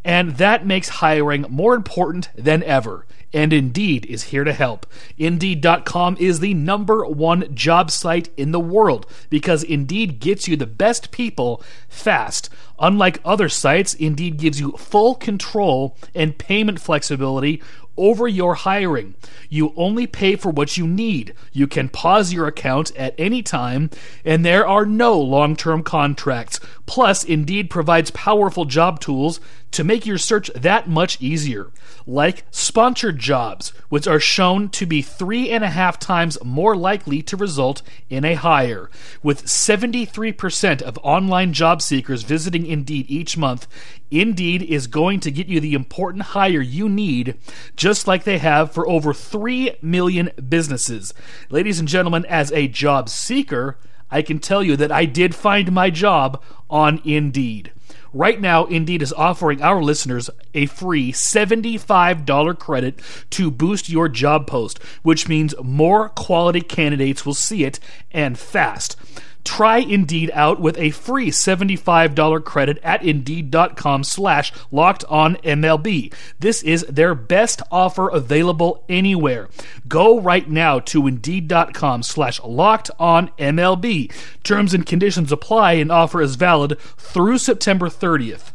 and 0.04 0.36
that 0.36 0.66
makes 0.66 0.88
hiring 0.88 1.46
more 1.48 1.74
important 1.74 2.28
than 2.36 2.62
ever 2.64 3.06
and 3.32 3.52
Indeed 3.52 4.06
is 4.06 4.24
here 4.24 4.44
to 4.44 4.52
help. 4.52 4.86
Indeed.com 5.16 6.16
is 6.20 6.40
the 6.40 6.54
number 6.54 7.04
one 7.06 7.54
job 7.54 7.90
site 7.90 8.28
in 8.36 8.52
the 8.52 8.60
world 8.60 9.06
because 9.30 9.62
Indeed 9.62 10.20
gets 10.20 10.46
you 10.46 10.56
the 10.56 10.66
best 10.66 11.10
people 11.10 11.62
fast. 11.88 12.50
Unlike 12.78 13.20
other 13.24 13.48
sites, 13.48 13.94
Indeed 13.94 14.36
gives 14.36 14.60
you 14.60 14.72
full 14.72 15.14
control 15.14 15.96
and 16.14 16.36
payment 16.36 16.80
flexibility 16.80 17.62
over 17.96 18.26
your 18.28 18.54
hiring. 18.54 19.14
You 19.48 19.72
only 19.76 20.06
pay 20.06 20.36
for 20.36 20.50
what 20.50 20.76
you 20.76 20.86
need. 20.86 21.34
You 21.52 21.66
can 21.66 21.88
pause 21.88 22.32
your 22.32 22.46
account 22.46 22.94
at 22.96 23.14
any 23.18 23.42
time, 23.42 23.90
and 24.24 24.44
there 24.44 24.66
are 24.66 24.86
no 24.86 25.18
long 25.20 25.56
term 25.56 25.82
contracts. 25.82 26.60
Plus, 26.86 27.24
Indeed 27.24 27.70
provides 27.70 28.10
powerful 28.10 28.64
job 28.64 29.00
tools 29.00 29.40
to 29.72 29.84
make 29.84 30.06
your 30.06 30.18
search 30.18 30.50
that 30.54 30.88
much 30.88 31.20
easier, 31.20 31.70
like 32.06 32.44
sponsored 32.50 33.18
jobs, 33.18 33.70
which 33.88 34.06
are 34.06 34.20
shown 34.20 34.68
to 34.68 34.86
be 34.86 35.02
three 35.02 35.50
and 35.50 35.64
a 35.64 35.70
half 35.70 35.98
times 35.98 36.38
more 36.44 36.76
likely 36.76 37.22
to 37.22 37.36
result 37.36 37.82
in 38.08 38.24
a 38.24 38.34
hire. 38.34 38.90
With 39.22 39.46
73% 39.46 40.82
of 40.82 40.98
online 41.02 41.52
job 41.52 41.82
seekers 41.82 42.22
visiting 42.22 42.66
Indeed 42.66 43.06
each 43.08 43.36
month, 43.36 43.66
Indeed 44.10 44.62
is 44.62 44.86
going 44.86 45.20
to 45.20 45.30
get 45.30 45.48
you 45.48 45.58
the 45.58 45.74
important 45.74 46.22
hire 46.22 46.60
you 46.60 46.88
need, 46.88 47.36
just 47.76 48.06
like 48.06 48.24
they 48.24 48.38
have 48.38 48.72
for 48.72 48.88
over 48.88 49.14
3 49.14 49.76
million 49.80 50.30
businesses. 50.48 51.14
Ladies 51.50 51.78
and 51.78 51.88
gentlemen, 51.88 52.26
as 52.26 52.52
a 52.52 52.68
job 52.68 53.08
seeker, 53.08 53.78
I 54.10 54.20
can 54.20 54.38
tell 54.38 54.62
you 54.62 54.76
that 54.76 54.92
I 54.92 55.06
did 55.06 55.34
find 55.34 55.72
my 55.72 55.88
job 55.88 56.42
on 56.68 57.00
Indeed. 57.04 57.72
Right 58.14 58.38
now, 58.38 58.66
Indeed 58.66 59.00
is 59.00 59.12
offering 59.14 59.62
our 59.62 59.82
listeners 59.82 60.28
a 60.52 60.66
free 60.66 61.12
$75 61.12 62.58
credit 62.58 63.00
to 63.30 63.50
boost 63.50 63.88
your 63.88 64.08
job 64.08 64.46
post, 64.46 64.82
which 65.02 65.28
means 65.28 65.54
more 65.62 66.10
quality 66.10 66.60
candidates 66.60 67.24
will 67.24 67.32
see 67.32 67.64
it 67.64 67.80
and 68.10 68.38
fast. 68.38 68.96
Try 69.44 69.78
Indeed 69.78 70.30
out 70.34 70.60
with 70.60 70.78
a 70.78 70.90
free 70.90 71.30
$75 71.30 72.44
credit 72.44 72.78
at 72.82 73.02
Indeed.com 73.02 74.04
slash 74.04 74.52
locked 74.70 75.04
on 75.08 75.36
MLB. 75.36 76.12
This 76.38 76.62
is 76.62 76.84
their 76.88 77.14
best 77.14 77.62
offer 77.70 78.08
available 78.08 78.84
anywhere. 78.88 79.48
Go 79.88 80.20
right 80.20 80.48
now 80.48 80.78
to 80.80 81.06
Indeed.com 81.06 82.02
slash 82.02 82.40
locked 82.42 82.90
on 82.98 83.28
MLB. 83.38 84.12
Terms 84.42 84.74
and 84.74 84.86
conditions 84.86 85.32
apply 85.32 85.72
and 85.72 85.90
offer 85.90 86.22
is 86.22 86.36
valid 86.36 86.78
through 86.96 87.38
September 87.38 87.88
30th. 87.88 88.52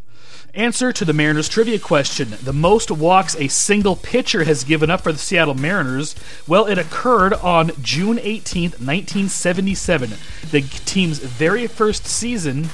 Answer 0.53 0.91
to 0.91 1.05
the 1.05 1.13
Mariners 1.13 1.49
trivia 1.49 1.77
question 1.77 2.29
The 2.41 2.53
most 2.53 2.89
walks 2.89 3.35
a 3.35 3.47
single 3.47 3.95
pitcher 3.95 4.43
has 4.43 4.63
given 4.63 4.89
up 4.89 5.01
for 5.01 5.11
the 5.11 5.17
Seattle 5.17 5.53
Mariners? 5.53 6.15
Well, 6.47 6.65
it 6.65 6.77
occurred 6.77 7.33
on 7.33 7.71
June 7.81 8.17
18th, 8.17 8.79
1977, 8.79 10.13
the 10.51 10.61
team's 10.61 11.19
very 11.19 11.67
first 11.67 12.05
season, 12.07 12.69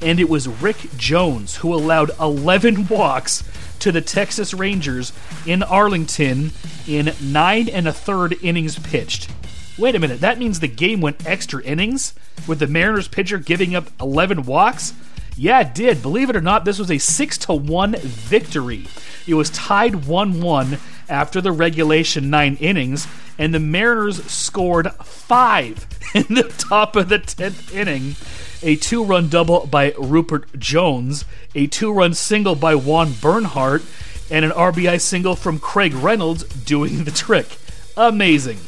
and 0.00 0.18
it 0.18 0.28
was 0.28 0.48
Rick 0.48 0.96
Jones 0.96 1.56
who 1.56 1.74
allowed 1.74 2.10
11 2.18 2.86
walks 2.88 3.42
to 3.80 3.92
the 3.92 4.00
Texas 4.00 4.54
Rangers 4.54 5.12
in 5.44 5.62
Arlington 5.62 6.52
in 6.86 7.12
nine 7.20 7.68
and 7.68 7.86
a 7.86 7.92
third 7.92 8.36
innings 8.42 8.78
pitched. 8.78 9.30
Wait 9.76 9.94
a 9.94 9.98
minute, 9.98 10.20
that 10.20 10.38
means 10.38 10.60
the 10.60 10.68
game 10.68 11.02
went 11.02 11.26
extra 11.26 11.62
innings 11.62 12.14
with 12.46 12.60
the 12.60 12.66
Mariners 12.66 13.08
pitcher 13.08 13.38
giving 13.38 13.74
up 13.74 13.88
11 14.00 14.44
walks? 14.44 14.94
Yeah, 15.36 15.60
it 15.60 15.74
did. 15.74 16.00
Believe 16.00 16.30
it 16.30 16.36
or 16.36 16.40
not, 16.40 16.64
this 16.64 16.78
was 16.78 16.90
a 16.90 16.98
6 16.98 17.38
to 17.38 17.52
1 17.54 17.96
victory. 17.96 18.86
It 19.26 19.34
was 19.34 19.50
tied 19.50 20.06
1 20.06 20.40
1 20.40 20.78
after 21.08 21.40
the 21.40 21.52
regulation 21.52 22.30
nine 22.30 22.56
innings, 22.60 23.06
and 23.38 23.54
the 23.54 23.60
Mariners 23.60 24.24
scored 24.24 24.90
five 24.92 25.86
in 26.14 26.34
the 26.34 26.52
top 26.58 26.96
of 26.96 27.08
the 27.08 27.18
10th 27.18 27.74
inning. 27.74 28.16
A 28.62 28.76
two 28.76 29.04
run 29.04 29.28
double 29.28 29.66
by 29.66 29.92
Rupert 29.98 30.58
Jones, 30.58 31.24
a 31.54 31.66
two 31.66 31.92
run 31.92 32.14
single 32.14 32.54
by 32.54 32.74
Juan 32.74 33.12
Bernhardt, 33.20 33.82
and 34.30 34.44
an 34.44 34.50
RBI 34.50 35.00
single 35.00 35.36
from 35.36 35.58
Craig 35.58 35.94
Reynolds 35.94 36.44
doing 36.44 37.04
the 37.04 37.10
trick. 37.10 37.58
Amazing. 37.96 38.58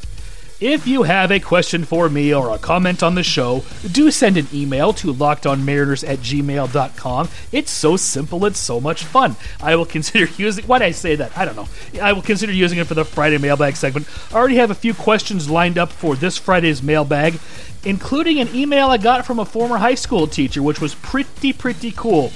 If 0.60 0.88
you 0.88 1.04
have 1.04 1.30
a 1.30 1.38
question 1.38 1.84
for 1.84 2.08
me 2.08 2.34
or 2.34 2.52
a 2.52 2.58
comment 2.58 3.04
on 3.04 3.14
the 3.14 3.22
show, 3.22 3.62
do 3.92 4.10
send 4.10 4.36
an 4.36 4.48
email 4.52 4.92
to 4.94 5.14
lockedonmariners 5.14 6.06
at 6.06 6.18
gmail.com. 6.18 7.28
It's 7.52 7.70
so 7.70 7.96
simple, 7.96 8.44
it's 8.44 8.58
so 8.58 8.80
much 8.80 9.04
fun. 9.04 9.36
I 9.62 9.76
will 9.76 9.86
consider 9.98 10.26
using 10.36 10.66
why 10.66 10.80
did 10.80 10.86
I 10.86 10.90
say 10.90 11.14
that? 11.14 11.38
I 11.38 11.44
don't 11.44 11.54
know. 11.54 11.68
I 12.02 12.12
will 12.12 12.22
consider 12.22 12.52
using 12.52 12.80
it 12.80 12.88
for 12.88 12.94
the 12.94 13.04
Friday 13.04 13.38
mailbag 13.38 13.76
segment. 13.76 14.08
I 14.32 14.34
already 14.34 14.56
have 14.56 14.72
a 14.72 14.74
few 14.74 14.94
questions 14.94 15.48
lined 15.48 15.78
up 15.78 15.92
for 15.92 16.16
this 16.16 16.36
Friday's 16.36 16.82
mailbag, 16.82 17.38
including 17.84 18.40
an 18.40 18.52
email 18.52 18.88
I 18.88 18.96
got 18.96 19.24
from 19.24 19.38
a 19.38 19.44
former 19.44 19.78
high 19.78 19.94
school 19.94 20.26
teacher, 20.26 20.60
which 20.60 20.80
was 20.80 20.96
pretty, 20.96 21.52
pretty 21.52 21.92
cool 21.92 22.32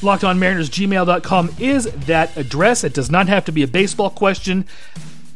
lockedonmariners@gmail.com 0.00 1.56
is 1.58 1.84
that 1.84 2.34
address. 2.34 2.84
It 2.84 2.94
does 2.94 3.10
not 3.10 3.28
have 3.28 3.44
to 3.44 3.52
be 3.52 3.62
a 3.62 3.68
baseball 3.68 4.08
question 4.08 4.64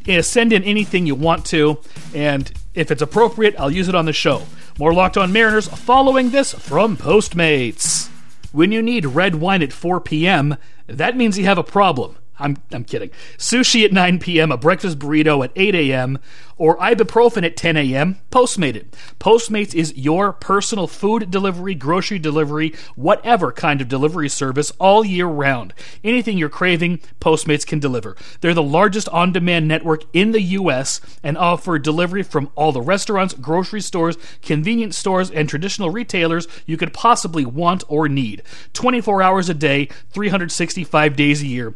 Uh, 0.07 0.21
send 0.21 0.53
in 0.53 0.63
anything 0.63 1.07
you 1.07 1.15
want 1.15 1.45
to, 1.47 1.79
and 2.13 2.51
if 2.73 2.91
it's 2.91 3.01
appropriate, 3.01 3.55
I'll 3.57 3.71
use 3.71 3.87
it 3.87 3.95
on 3.95 4.05
the 4.05 4.13
show. 4.13 4.43
More 4.77 4.93
Locked 4.93 5.17
On 5.17 5.31
Mariners 5.31 5.67
following 5.67 6.29
this 6.29 6.53
from 6.53 6.97
Postmates. 6.97 8.09
When 8.51 8.71
you 8.71 8.81
need 8.81 9.05
red 9.05 9.35
wine 9.35 9.63
at 9.63 9.73
4 9.73 9.99
p.m., 10.01 10.57
that 10.87 11.17
means 11.17 11.37
you 11.37 11.45
have 11.45 11.57
a 11.57 11.63
problem. 11.63 12.17
I'm, 12.37 12.57
I'm 12.71 12.83
kidding. 12.83 13.11
Sushi 13.37 13.85
at 13.85 13.93
9 13.93 14.19
p.m., 14.19 14.51
a 14.51 14.57
breakfast 14.57 14.99
burrito 14.99 15.43
at 15.43 15.51
8 15.55 15.75
a.m., 15.75 16.19
or 16.57 16.77
ibuprofen 16.77 17.43
at 17.43 17.57
10 17.57 17.77
a.m., 17.77 18.17
Postmate 18.31 18.75
it. 18.75 18.91
Postmates 19.17 19.73
is 19.73 19.95
your 19.95 20.33
personal 20.33 20.87
food 20.87 21.31
delivery, 21.31 21.73
grocery 21.73 22.19
delivery, 22.19 22.73
whatever 22.95 23.51
kind 23.51 23.79
of 23.79 23.87
delivery 23.87 24.27
service 24.27 24.71
all 24.71 25.05
year 25.05 25.25
round. 25.25 25.73
Anything 26.03 26.37
you're 26.37 26.49
craving, 26.49 26.99
Postmates 27.21 27.65
can 27.65 27.79
deliver. 27.79 28.17
They're 28.41 28.53
the 28.53 28.61
largest 28.61 29.07
on 29.09 29.31
demand 29.31 29.69
network 29.69 30.03
in 30.11 30.33
the 30.33 30.41
U.S. 30.41 30.99
and 31.23 31.37
offer 31.37 31.79
delivery 31.79 32.23
from 32.23 32.49
all 32.55 32.73
the 32.73 32.81
restaurants, 32.81 33.33
grocery 33.33 33.79
stores, 33.79 34.17
convenience 34.41 34.97
stores, 34.97 35.31
and 35.31 35.47
traditional 35.47 35.89
retailers 35.89 36.45
you 36.65 36.75
could 36.75 36.93
possibly 36.93 37.45
want 37.45 37.85
or 37.87 38.09
need. 38.09 38.43
24 38.73 39.21
hours 39.21 39.47
a 39.47 39.53
day, 39.53 39.87
365 40.11 41.15
days 41.15 41.41
a 41.41 41.47
year. 41.47 41.73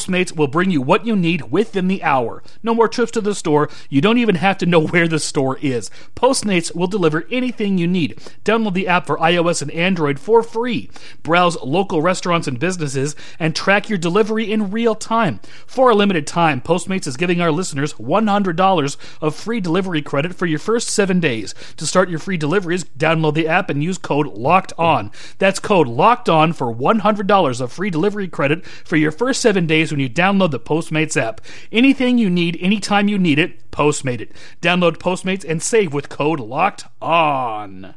Postmates 0.00 0.34
will 0.34 0.46
bring 0.46 0.70
you 0.70 0.80
what 0.80 1.04
you 1.04 1.14
need 1.14 1.52
within 1.52 1.86
the 1.86 2.02
hour. 2.02 2.42
No 2.62 2.74
more 2.74 2.88
trips 2.88 3.12
to 3.12 3.20
the 3.20 3.34
store. 3.34 3.68
You 3.90 4.00
don't 4.00 4.16
even 4.16 4.36
have 4.36 4.56
to 4.58 4.66
know 4.66 4.80
where 4.86 5.06
the 5.06 5.18
store 5.18 5.58
is. 5.58 5.90
Postmates 6.16 6.74
will 6.74 6.86
deliver 6.86 7.26
anything 7.30 7.76
you 7.76 7.86
need. 7.86 8.16
Download 8.42 8.72
the 8.72 8.88
app 8.88 9.06
for 9.06 9.18
iOS 9.18 9.60
and 9.60 9.70
Android 9.72 10.18
for 10.18 10.42
free. 10.42 10.88
Browse 11.22 11.60
local 11.60 12.00
restaurants 12.00 12.48
and 12.48 12.58
businesses 12.58 13.14
and 13.38 13.54
track 13.54 13.90
your 13.90 13.98
delivery 13.98 14.50
in 14.50 14.70
real 14.70 14.94
time. 14.94 15.38
For 15.66 15.90
a 15.90 15.94
limited 15.94 16.26
time, 16.26 16.62
Postmates 16.62 17.06
is 17.06 17.18
giving 17.18 17.42
our 17.42 17.52
listeners 17.52 17.92
$100 17.94 18.96
of 19.20 19.34
free 19.34 19.60
delivery 19.60 20.00
credit 20.00 20.34
for 20.34 20.46
your 20.46 20.58
first 20.58 20.88
seven 20.88 21.20
days. 21.20 21.54
To 21.76 21.86
start 21.86 22.08
your 22.08 22.18
free 22.18 22.38
deliveries, 22.38 22.84
download 22.84 23.34
the 23.34 23.48
app 23.48 23.68
and 23.68 23.84
use 23.84 23.98
code 23.98 24.28
LOCKED 24.28 24.72
ON. 24.78 25.10
That's 25.36 25.58
code 25.58 25.88
LOCKED 25.88 26.30
ON 26.30 26.52
for 26.54 26.74
$100 26.74 27.60
of 27.60 27.70
free 27.70 27.90
delivery 27.90 28.28
credit 28.28 28.64
for 28.64 28.96
your 28.96 29.12
first 29.12 29.42
seven 29.42 29.66
days 29.66 29.89
when 29.90 30.00
you 30.00 30.08
download 30.08 30.50
the 30.50 30.60
Postmates 30.60 31.20
app. 31.20 31.40
Anything 31.70 32.18
you 32.18 32.30
need, 32.30 32.58
anytime 32.60 33.08
you 33.08 33.18
need 33.18 33.38
it, 33.38 33.70
Postmate 33.70 34.20
it. 34.20 34.32
Download 34.60 34.96
Postmates 34.96 35.48
and 35.48 35.62
save 35.62 35.92
with 35.92 36.08
code 36.08 36.40
LOCKED 36.40 36.86
ON. 37.00 37.94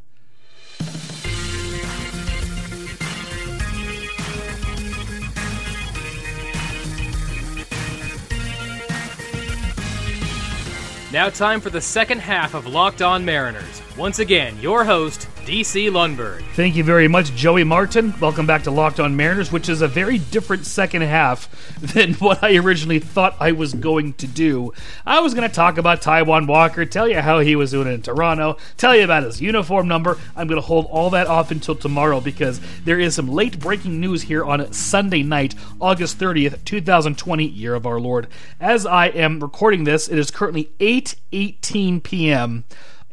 Now, 11.14 11.30
time 11.30 11.62
for 11.62 11.70
the 11.70 11.80
second 11.80 12.22
half 12.22 12.56
of 12.56 12.66
Locked 12.66 13.04
On 13.04 13.24
Mariners. 13.24 13.73
Once 13.96 14.18
again, 14.18 14.58
your 14.60 14.84
host, 14.84 15.28
DC 15.46 15.88
Lundberg. 15.88 16.42
Thank 16.56 16.76
you 16.76 16.84
very 16.84 17.08
much, 17.08 17.32
Joey 17.36 17.64
Martin. 17.64 18.12
Welcome 18.20 18.48
back 18.48 18.64
to 18.64 18.72
Locked 18.72 19.00
On 19.00 19.16
Mariners, 19.16 19.52
which 19.52 19.70
is 19.70 19.84
a 19.84 19.88
very 19.88 20.18
different 20.18 20.66
second 20.66 21.04
half 21.04 21.48
than 21.80 22.16
what 22.16 22.44
I 22.44 22.56
originally 22.56 22.98
thought 22.98 23.38
I 23.40 23.52
was 23.52 23.76
going 23.76 24.14
to 24.14 24.26
do. 24.26 24.74
I 25.06 25.20
was 25.20 25.36
going 25.36 25.48
to 25.48 25.54
talk 25.54 25.78
about 25.78 26.02
Taijuan 26.02 26.48
Walker, 26.48 26.88
tell 26.88 27.08
you 27.08 27.22
how 27.22 27.38
he 27.38 27.56
was 27.56 27.70
doing 27.70 27.88
in 27.88 28.02
Toronto, 28.02 28.58
tell 28.78 28.96
you 28.96 29.04
about 29.04 29.24
his 29.24 29.40
uniform 29.40 29.88
number. 29.88 30.18
I'm 30.36 30.48
going 30.48 30.60
to 30.60 30.66
hold 30.66 30.88
all 30.88 31.12
that 31.12 31.28
off 31.28 31.52
until 31.52 31.76
tomorrow 31.76 32.20
because 32.20 32.60
there 32.86 33.00
is 33.00 33.14
some 33.14 33.28
late 33.28 33.60
breaking 33.60 34.00
news 34.00 34.24
here 34.24 34.44
on 34.44 34.74
Sunday 34.74 35.22
night, 35.22 35.54
August 35.80 36.18
30th, 36.18 36.66
2020, 36.66 37.46
year 37.46 37.76
of 37.76 37.86
our 37.86 38.00
Lord. 38.00 38.28
As 38.60 38.88
I 38.88 39.10
am 39.10 39.40
recording 39.40 39.84
this, 39.84 40.08
it 40.08 40.18
is 40.18 40.32
currently 40.32 40.72
8:18 40.80 42.02
p.m. 42.02 42.64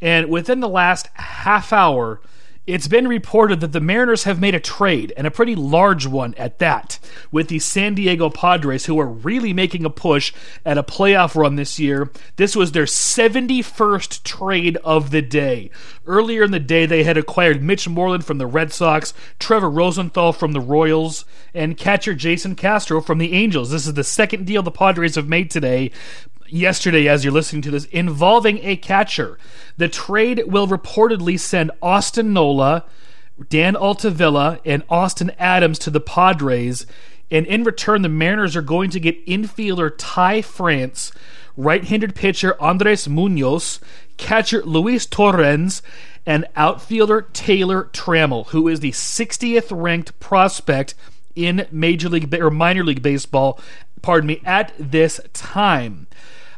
And 0.01 0.29
within 0.31 0.61
the 0.61 0.69
last 0.69 1.09
half 1.15 1.73
hour, 1.73 2.21
it's 2.67 2.89
been 2.89 3.09
reported 3.09 3.61
that 3.61 3.73
the 3.73 3.81
Mariners 3.81 4.25
have 4.25 4.41
made 4.41 4.55
a 4.55 4.61
trade, 4.61 5.13
and 5.17 5.27
a 5.27 5.31
pretty 5.31 5.57
large 5.57 6.07
one 6.07 6.35
at 6.35 6.59
that, 6.61 6.99
with 7.33 7.49
the 7.49 7.59
San 7.59 7.95
Diego 7.95 8.31
Padres, 8.31 8.87
who 8.87 9.01
are 9.01 9.09
really 9.09 9.53
making 9.53 9.85
a 9.85 9.91
push 9.91 10.33
at 10.65 10.79
a 10.79 10.83
playoff 10.83 11.35
run 11.35 11.57
this 11.57 11.81
year. 11.81 12.13
This 12.37 12.55
was 12.55 12.71
their 12.71 12.85
71st 12.85 14.23
trade 14.23 14.77
of 14.85 15.11
the 15.11 15.23
day. 15.23 15.71
Earlier 16.07 16.45
in 16.45 16.53
the 16.53 16.61
day, 16.61 16.87
they 16.87 17.03
had 17.03 17.17
acquired 17.17 17.63
Mitch 17.63 17.89
Moreland 17.89 18.25
from 18.25 18.39
the 18.39 18.47
Red 18.47 18.73
Sox, 18.73 19.15
Trevor 19.39 19.71
Rosenthal 19.71 20.33
from 20.33 20.53
the 20.53 20.61
Royals, 20.61 21.25
and 21.55 21.77
catcher 21.77 22.15
Jason 22.15 22.55
Castro 22.55 23.01
from 23.01 23.19
the 23.19 23.33
Angels. 23.33 23.71
This 23.71 23.87
is 23.87 23.95
the 23.95 24.05
second 24.05 24.47
deal 24.47 24.63
the 24.63 24.71
Padres 24.71 25.17
have 25.17 25.29
made 25.29 25.51
today 25.51 25.91
yesterday 26.53 27.09
as 27.09 27.25
you're 27.25 27.33
listening 27.33 27.63
to 27.63 27.71
this 27.71 27.85
involving 27.87 28.59
a 28.63 28.77
catcher. 28.77 29.39
The 29.81 29.89
trade 29.89 30.43
will 30.47 30.69
reportedly 30.69 31.41
send 31.41 31.71
Austin 31.81 32.35
Nola, 32.35 32.85
Dan 33.49 33.75
Altavilla, 33.75 34.61
and 34.67 34.83
Austin 34.91 35.33
Adams 35.39 35.79
to 35.79 35.91
the 35.91 36.01
Padres 36.01 36.85
And 37.31 37.47
in 37.47 37.65
return, 37.65 38.03
the 38.03 38.11
Mariners 38.11 38.57
are 38.57 38.61
going 38.61 38.91
to 38.91 39.01
get 39.01 39.27
infielder 39.27 39.91
Ty 39.97 40.43
France, 40.43 41.13
right 41.57 41.83
handed 41.83 42.15
pitcher 42.15 42.61
Andres 42.61 43.09
Munoz, 43.09 43.81
catcher 44.19 44.63
Luis 44.65 45.07
Torrens, 45.07 45.81
and 46.27 46.45
outfielder 46.57 47.23
Taylor 47.33 47.85
Trammell, 47.85 48.49
who 48.49 48.69
is 48.69 48.81
the 48.81 48.93
60th 48.93 49.69
ranked 49.71 50.21
prospect 50.21 50.95
in 51.35 51.67
Major 51.71 52.11
League 52.11 52.35
or 52.35 52.51
minor 52.51 52.85
league 52.85 53.01
baseball, 53.01 53.59
pardon 54.03 54.27
me, 54.27 54.43
at 54.45 54.75
this 54.79 55.21
time. 55.33 56.07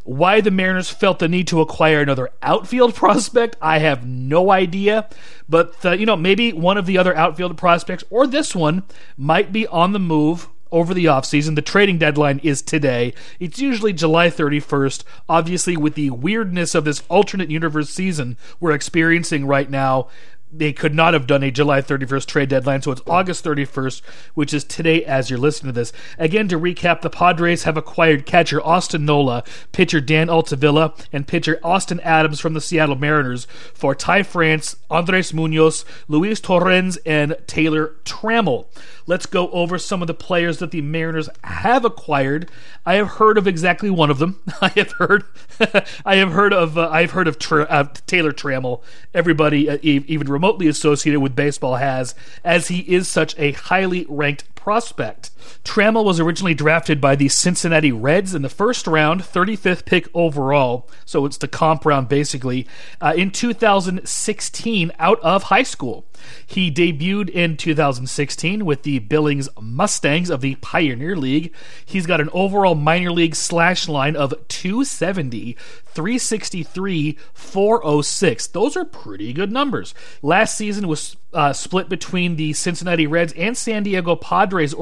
Why 0.04 0.40
the 0.40 0.50
Mariners 0.50 0.90
felt 0.90 1.18
the 1.18 1.28
need 1.28 1.46
to 1.48 1.60
acquire 1.60 2.00
another 2.00 2.30
outfield 2.42 2.94
prospect, 2.96 3.56
I 3.60 3.78
have 3.78 4.06
no 4.06 4.50
idea. 4.50 5.08
But, 5.48 5.84
uh, 5.84 5.92
you 5.92 6.06
know, 6.06 6.16
maybe 6.16 6.52
one 6.52 6.78
of 6.78 6.86
the 6.86 6.98
other 6.98 7.14
outfield 7.14 7.56
prospects 7.56 8.04
or 8.10 8.26
this 8.26 8.54
one 8.54 8.82
might 9.16 9.52
be 9.52 9.66
on 9.66 9.92
the 9.92 9.98
move 9.98 10.48
over 10.72 10.94
the 10.94 11.04
offseason. 11.04 11.54
The 11.54 11.62
trading 11.62 11.98
deadline 11.98 12.40
is 12.42 12.62
today. 12.62 13.12
It's 13.38 13.60
usually 13.60 13.92
July 13.92 14.28
31st. 14.28 15.04
Obviously, 15.28 15.76
with 15.76 15.94
the 15.94 16.10
weirdness 16.10 16.74
of 16.74 16.84
this 16.84 17.02
alternate 17.08 17.50
universe 17.50 17.90
season 17.90 18.36
we're 18.58 18.72
experiencing 18.72 19.46
right 19.46 19.70
now, 19.70 20.08
they 20.52 20.72
could 20.72 20.94
not 20.94 21.14
have 21.14 21.26
done 21.26 21.42
a 21.42 21.50
July 21.50 21.80
31st 21.80 22.26
trade 22.26 22.48
deadline, 22.50 22.82
so 22.82 22.90
it's 22.92 23.00
August 23.06 23.44
31st, 23.44 24.02
which 24.34 24.52
is 24.52 24.64
today 24.64 25.04
as 25.04 25.30
you're 25.30 25.38
listening 25.38 25.72
to 25.72 25.80
this. 25.80 25.92
Again, 26.18 26.48
to 26.48 26.58
recap, 26.58 27.00
the 27.00 27.10
Padres 27.10 27.62
have 27.62 27.76
acquired 27.76 28.26
catcher 28.26 28.64
Austin 28.64 29.04
Nola, 29.04 29.44
pitcher 29.72 30.00
Dan 30.00 30.28
Altavilla, 30.28 30.94
and 31.12 31.26
pitcher 31.26 31.58
Austin 31.62 32.00
Adams 32.00 32.40
from 32.40 32.52
the 32.52 32.60
Seattle 32.60 32.96
Mariners 32.96 33.46
for 33.72 33.94
Ty 33.94 34.24
France, 34.24 34.76
Andres 34.90 35.32
Munoz, 35.32 35.84
Luis 36.06 36.40
Torrens, 36.40 36.98
and 36.98 37.36
Taylor 37.46 37.94
Trammell. 38.04 38.66
Let's 39.06 39.26
go 39.26 39.50
over 39.50 39.78
some 39.78 40.02
of 40.02 40.06
the 40.06 40.14
players 40.14 40.58
that 40.58 40.70
the 40.70 40.80
Mariners 40.80 41.28
have 41.44 41.84
acquired. 41.84 42.50
I 42.86 42.94
have 42.94 43.08
heard 43.08 43.36
of 43.36 43.46
exactly 43.46 43.90
one 43.90 44.10
of 44.10 44.18
them. 44.18 44.40
I 44.60 44.68
have 44.68 44.92
heard, 44.92 45.24
I 46.06 46.16
have 46.16 46.32
heard 46.32 46.52
of, 46.52 46.78
uh, 46.78 46.88
I've 46.90 47.10
heard 47.10 47.28
of 47.28 47.38
Tra- 47.38 47.64
uh, 47.64 47.88
Taylor 48.06 48.32
Trammell. 48.32 48.82
Everybody, 49.12 49.68
uh, 49.68 49.78
even 49.82 50.28
remotely 50.28 50.68
associated 50.68 51.20
with 51.20 51.36
baseball, 51.36 51.76
has, 51.76 52.14
as 52.44 52.68
he 52.68 52.80
is 52.80 53.08
such 53.08 53.34
a 53.38 53.52
highly 53.52 54.06
ranked 54.08 54.54
prospect. 54.54 55.30
Trammell 55.64 56.04
was 56.04 56.20
originally 56.20 56.54
drafted 56.54 57.00
by 57.00 57.16
the 57.16 57.28
Cincinnati 57.28 57.92
Reds 57.92 58.34
in 58.34 58.42
the 58.42 58.48
first 58.48 58.86
round, 58.86 59.22
35th 59.22 59.84
pick 59.84 60.08
overall, 60.14 60.88
so 61.04 61.24
it's 61.24 61.38
the 61.38 61.48
comp 61.48 61.84
round 61.84 62.08
basically, 62.08 62.66
uh, 63.00 63.14
in 63.16 63.30
2016 63.30 64.92
out 64.98 65.20
of 65.20 65.44
high 65.44 65.62
school. 65.62 66.06
He 66.46 66.70
debuted 66.70 67.30
in 67.30 67.56
2016 67.56 68.64
with 68.64 68.82
the 68.82 68.98
Billings 69.00 69.48
Mustangs 69.60 70.30
of 70.30 70.40
the 70.40 70.56
Pioneer 70.56 71.16
League. 71.16 71.52
He's 71.84 72.06
got 72.06 72.20
an 72.20 72.30
overall 72.32 72.74
minor 72.74 73.10
league 73.10 73.34
slash 73.34 73.88
line 73.88 74.16
of 74.16 74.34
270, 74.48 75.56
363, 75.86 77.18
406. 77.32 78.46
Those 78.48 78.76
are 78.76 78.84
pretty 78.84 79.32
good 79.32 79.52
numbers. 79.52 79.94
Last 80.22 80.56
season 80.56 80.88
was 80.88 81.16
uh, 81.32 81.52
split 81.52 81.88
between 81.88 82.36
the 82.36 82.52
Cincinnati 82.52 83.06
Reds 83.06 83.32
and 83.34 83.56
San 83.56 83.82
Diego 83.82 84.16
Padres 84.16 84.74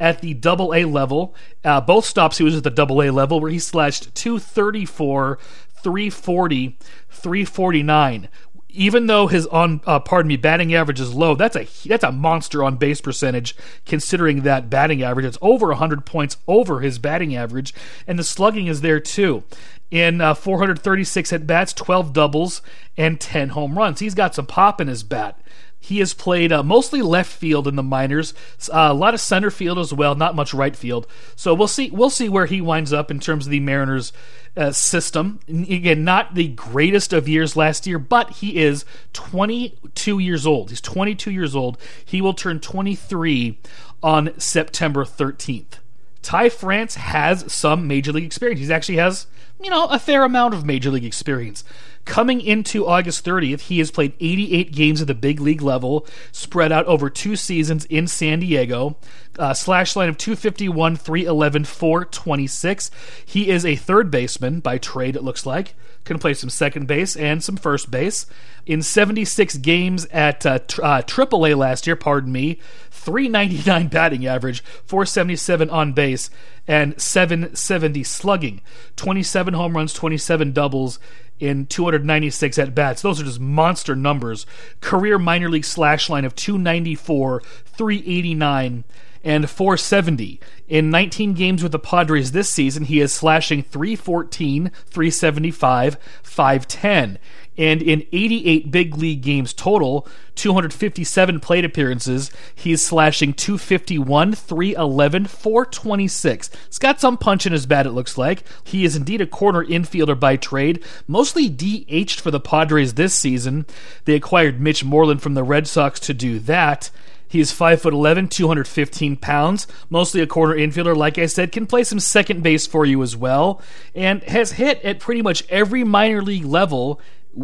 at 0.00 0.20
the 0.20 0.34
double 0.34 0.74
A 0.74 0.84
level. 0.84 1.34
Uh, 1.64 1.80
both 1.80 2.04
stops 2.04 2.38
he 2.38 2.44
was 2.44 2.56
at 2.56 2.64
the 2.64 2.70
double 2.70 3.02
A 3.02 3.10
level 3.10 3.40
where 3.40 3.50
he 3.50 3.58
slashed 3.58 4.14
234, 4.14 5.38
340, 5.82 6.78
349 7.10 8.28
even 8.72 9.06
though 9.06 9.26
his 9.26 9.46
on 9.48 9.80
uh, 9.86 10.00
pardon 10.00 10.28
me 10.28 10.36
batting 10.36 10.74
average 10.74 11.00
is 11.00 11.14
low, 11.14 11.34
that's 11.34 11.56
a 11.56 11.68
that's 11.86 12.04
a 12.04 12.12
monster 12.12 12.64
on 12.64 12.76
base 12.76 13.00
percentage 13.00 13.54
considering 13.86 14.42
that 14.42 14.70
batting 14.70 15.02
average. 15.02 15.26
It's 15.26 15.38
over 15.40 15.68
100 15.68 16.04
points 16.04 16.38
over 16.48 16.80
his 16.80 16.98
batting 16.98 17.36
average, 17.36 17.74
and 18.06 18.18
the 18.18 18.24
slugging 18.24 18.66
is 18.66 18.80
there 18.80 19.00
too. 19.00 19.44
In 19.90 20.22
uh, 20.22 20.32
436 20.32 21.32
at 21.34 21.46
bats, 21.46 21.74
12 21.74 22.14
doubles, 22.14 22.62
and 22.96 23.20
10 23.20 23.50
home 23.50 23.76
runs. 23.76 24.00
He's 24.00 24.14
got 24.14 24.34
some 24.34 24.46
pop 24.46 24.80
in 24.80 24.88
his 24.88 25.02
bat. 25.02 25.38
He 25.84 25.98
has 25.98 26.14
played 26.14 26.52
uh, 26.52 26.62
mostly 26.62 27.02
left 27.02 27.32
field 27.32 27.66
in 27.66 27.74
the 27.74 27.82
minors, 27.82 28.34
uh, 28.72 28.88
a 28.90 28.94
lot 28.94 29.14
of 29.14 29.20
center 29.20 29.50
field 29.50 29.80
as 29.80 29.92
well, 29.92 30.14
not 30.14 30.36
much 30.36 30.54
right 30.54 30.76
field. 30.76 31.08
So 31.34 31.54
we'll 31.54 31.66
see. 31.66 31.90
We'll 31.90 32.08
see 32.08 32.28
where 32.28 32.46
he 32.46 32.60
winds 32.60 32.92
up 32.92 33.10
in 33.10 33.18
terms 33.18 33.46
of 33.46 33.50
the 33.50 33.58
Mariners' 33.58 34.12
uh, 34.56 34.70
system. 34.70 35.40
Again, 35.48 36.04
not 36.04 36.36
the 36.36 36.46
greatest 36.46 37.12
of 37.12 37.26
years 37.26 37.56
last 37.56 37.84
year, 37.84 37.98
but 37.98 38.30
he 38.30 38.58
is 38.58 38.84
22 39.12 40.20
years 40.20 40.46
old. 40.46 40.70
He's 40.70 40.80
22 40.80 41.32
years 41.32 41.56
old. 41.56 41.78
He 42.04 42.22
will 42.22 42.34
turn 42.34 42.60
23 42.60 43.58
on 44.04 44.38
September 44.38 45.04
13th. 45.04 45.80
Ty 46.22 46.48
France 46.48 46.94
has 46.94 47.52
some 47.52 47.88
major 47.88 48.12
league 48.12 48.24
experience. 48.24 48.60
He 48.60 48.72
actually 48.72 48.98
has, 48.98 49.26
you 49.60 49.68
know, 49.68 49.86
a 49.86 49.98
fair 49.98 50.22
amount 50.22 50.54
of 50.54 50.64
major 50.64 50.92
league 50.92 51.04
experience. 51.04 51.64
Coming 52.04 52.40
into 52.40 52.86
August 52.86 53.24
30th, 53.24 53.60
he 53.60 53.78
has 53.78 53.92
played 53.92 54.14
88 54.18 54.72
games 54.72 55.00
at 55.00 55.06
the 55.06 55.14
big 55.14 55.40
league 55.40 55.62
level, 55.62 56.06
spread 56.32 56.72
out 56.72 56.86
over 56.86 57.08
two 57.08 57.36
seasons 57.36 57.84
in 57.84 58.08
San 58.08 58.40
Diego. 58.40 58.96
Uh, 59.38 59.54
slash 59.54 59.96
line 59.96 60.08
of 60.08 60.18
251, 60.18 60.96
311, 60.96 61.64
426. 61.64 62.90
He 63.24 63.48
is 63.48 63.64
a 63.64 63.76
third 63.76 64.10
baseman 64.10 64.60
by 64.60 64.78
trade, 64.78 65.16
it 65.16 65.22
looks 65.22 65.46
like. 65.46 65.74
Can 66.04 66.18
play 66.18 66.34
some 66.34 66.50
second 66.50 66.86
base 66.86 67.16
and 67.16 67.42
some 67.42 67.56
first 67.56 67.90
base. 67.90 68.26
In 68.66 68.82
76 68.82 69.56
games 69.58 70.04
at 70.06 70.44
uh, 70.44 70.58
tr- 70.58 70.84
uh, 70.84 71.02
AAA 71.02 71.56
last 71.56 71.86
year, 71.86 71.96
pardon 71.96 72.32
me, 72.32 72.58
399 72.90 73.88
batting 73.88 74.26
average, 74.26 74.62
477 74.84 75.70
on 75.70 75.92
base, 75.92 76.28
and 76.66 77.00
770 77.00 78.02
slugging. 78.02 78.60
27 78.96 79.54
home 79.54 79.76
runs, 79.76 79.92
27 79.92 80.52
doubles, 80.52 80.98
in 81.42 81.66
296 81.66 82.56
at 82.56 82.72
bats. 82.72 83.02
Those 83.02 83.20
are 83.20 83.24
just 83.24 83.40
monster 83.40 83.96
numbers. 83.96 84.46
Career 84.80 85.18
minor 85.18 85.50
league 85.50 85.64
slash 85.64 86.08
line 86.08 86.24
of 86.24 86.36
294, 86.36 87.42
389, 87.66 88.84
and 89.24 89.48
470. 89.48 90.40
In 90.68 90.90
19 90.90 91.34
games 91.34 91.62
with 91.62 91.72
the 91.72 91.78
Padres 91.78 92.32
this 92.32 92.50
season, 92.50 92.84
he 92.84 93.00
is 93.00 93.12
slashing 93.12 93.62
314, 93.62 94.70
375, 94.86 95.96
510 96.22 97.18
and 97.58 97.82
in 97.82 98.06
88 98.12 98.70
big 98.70 98.96
league 98.96 99.22
games 99.22 99.52
total, 99.52 100.06
257 100.36 101.40
plate 101.40 101.64
appearances, 101.64 102.30
he's 102.54 102.84
slashing 102.84 103.34
251, 103.34 104.32
311, 104.32 105.26
426. 105.26 106.50
He's 106.66 106.78
got 106.78 107.00
some 107.00 107.18
punch 107.18 107.46
in 107.46 107.52
his 107.52 107.66
bat, 107.66 107.86
it 107.86 107.90
looks 107.90 108.16
like. 108.16 108.44
He 108.64 108.84
is 108.84 108.96
indeed 108.96 109.20
a 109.20 109.26
corner 109.26 109.64
infielder 109.64 110.18
by 110.18 110.36
trade, 110.36 110.82
mostly 111.06 111.48
DH'd 111.48 112.20
for 112.20 112.30
the 112.30 112.40
Padres 112.40 112.94
this 112.94 113.14
season. 113.14 113.66
They 114.06 114.14
acquired 114.14 114.60
Mitch 114.60 114.84
Moreland 114.84 115.22
from 115.22 115.34
the 115.34 115.44
Red 115.44 115.66
Sox 115.66 116.00
to 116.00 116.14
do 116.14 116.38
that. 116.40 116.90
He 117.32 117.40
is 117.40 117.50
5'11, 117.50 118.28
215 118.28 119.16
pounds, 119.16 119.66
mostly 119.88 120.20
a 120.20 120.26
corner 120.26 120.54
infielder. 120.54 120.94
Like 120.94 121.16
I 121.16 121.24
said, 121.24 121.50
can 121.50 121.66
play 121.66 121.82
some 121.82 121.98
second 121.98 122.42
base 122.42 122.66
for 122.66 122.84
you 122.84 123.02
as 123.02 123.16
well, 123.16 123.62
and 123.94 124.22
has 124.24 124.52
hit 124.52 124.82
at 124.84 125.00
pretty 125.00 125.22
much 125.22 125.42
every 125.48 125.82
minor 125.82 126.20
league 126.20 126.44
level 126.44 127.00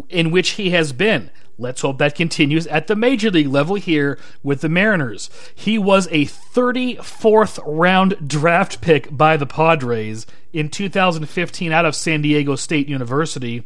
in 0.07 0.29
which 0.29 0.51
he 0.51 0.69
has 0.69 0.93
been. 0.93 1.31
Let's 1.59 1.81
hope 1.81 1.97
that 1.97 2.15
continues 2.15 2.65
at 2.67 2.87
the 2.87 2.95
major 2.95 3.29
league 3.29 3.47
level 3.47 3.75
here 3.75 4.17
with 4.41 4.61
the 4.61 4.69
Mariners. 4.69 5.29
He 5.53 5.77
was 5.77 6.07
a 6.07 6.25
34th 6.25 7.59
round 7.65 8.29
draft 8.29 8.79
pick 8.79 9.15
by 9.15 9.35
the 9.35 9.45
Padres 9.45 10.25
in 10.53 10.69
2015 10.69 11.71
out 11.73 11.85
of 11.85 11.95
San 11.95 12.21
Diego 12.21 12.55
State 12.55 12.87
University 12.87 13.65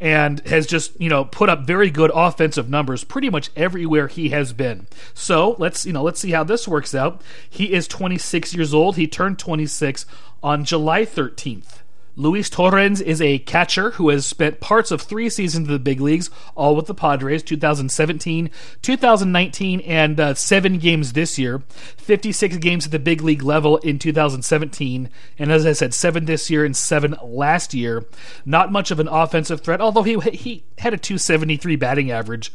and 0.00 0.40
has 0.46 0.66
just, 0.66 1.00
you 1.00 1.08
know, 1.08 1.24
put 1.24 1.48
up 1.48 1.66
very 1.66 1.90
good 1.90 2.10
offensive 2.12 2.68
numbers 2.68 3.04
pretty 3.04 3.30
much 3.30 3.50
everywhere 3.56 4.08
he 4.08 4.30
has 4.30 4.52
been. 4.52 4.86
So, 5.14 5.54
let's, 5.58 5.86
you 5.86 5.92
know, 5.92 6.02
let's 6.02 6.20
see 6.20 6.30
how 6.32 6.44
this 6.44 6.68
works 6.68 6.94
out. 6.94 7.22
He 7.48 7.72
is 7.72 7.88
26 7.88 8.54
years 8.54 8.74
old. 8.74 8.96
He 8.96 9.06
turned 9.06 9.38
26 9.38 10.06
on 10.42 10.64
July 10.64 11.04
13th. 11.04 11.80
Luis 12.18 12.50
Torrens 12.50 13.00
is 13.00 13.22
a 13.22 13.38
catcher 13.38 13.92
who 13.92 14.08
has 14.08 14.26
spent 14.26 14.58
parts 14.58 14.90
of 14.90 15.00
three 15.00 15.30
seasons 15.30 15.68
in 15.68 15.72
the 15.72 15.78
big 15.78 16.00
leagues, 16.00 16.30
all 16.56 16.74
with 16.74 16.86
the 16.86 16.94
Padres 16.94 17.44
2017, 17.44 18.50
2019, 18.82 19.80
and 19.82 20.18
uh, 20.18 20.34
seven 20.34 20.78
games 20.78 21.12
this 21.12 21.38
year. 21.38 21.62
56 21.96 22.56
games 22.56 22.86
at 22.86 22.90
the 22.90 22.98
big 22.98 23.22
league 23.22 23.44
level 23.44 23.76
in 23.76 24.00
2017, 24.00 25.08
and 25.38 25.52
as 25.52 25.64
I 25.64 25.70
said, 25.70 25.94
seven 25.94 26.24
this 26.24 26.50
year 26.50 26.64
and 26.64 26.76
seven 26.76 27.14
last 27.22 27.72
year. 27.72 28.04
Not 28.44 28.72
much 28.72 28.90
of 28.90 28.98
an 28.98 29.06
offensive 29.06 29.60
threat, 29.60 29.80
although 29.80 30.02
he, 30.02 30.18
he 30.30 30.64
had 30.78 30.92
a 30.92 30.98
273 30.98 31.76
batting 31.76 32.10
average 32.10 32.52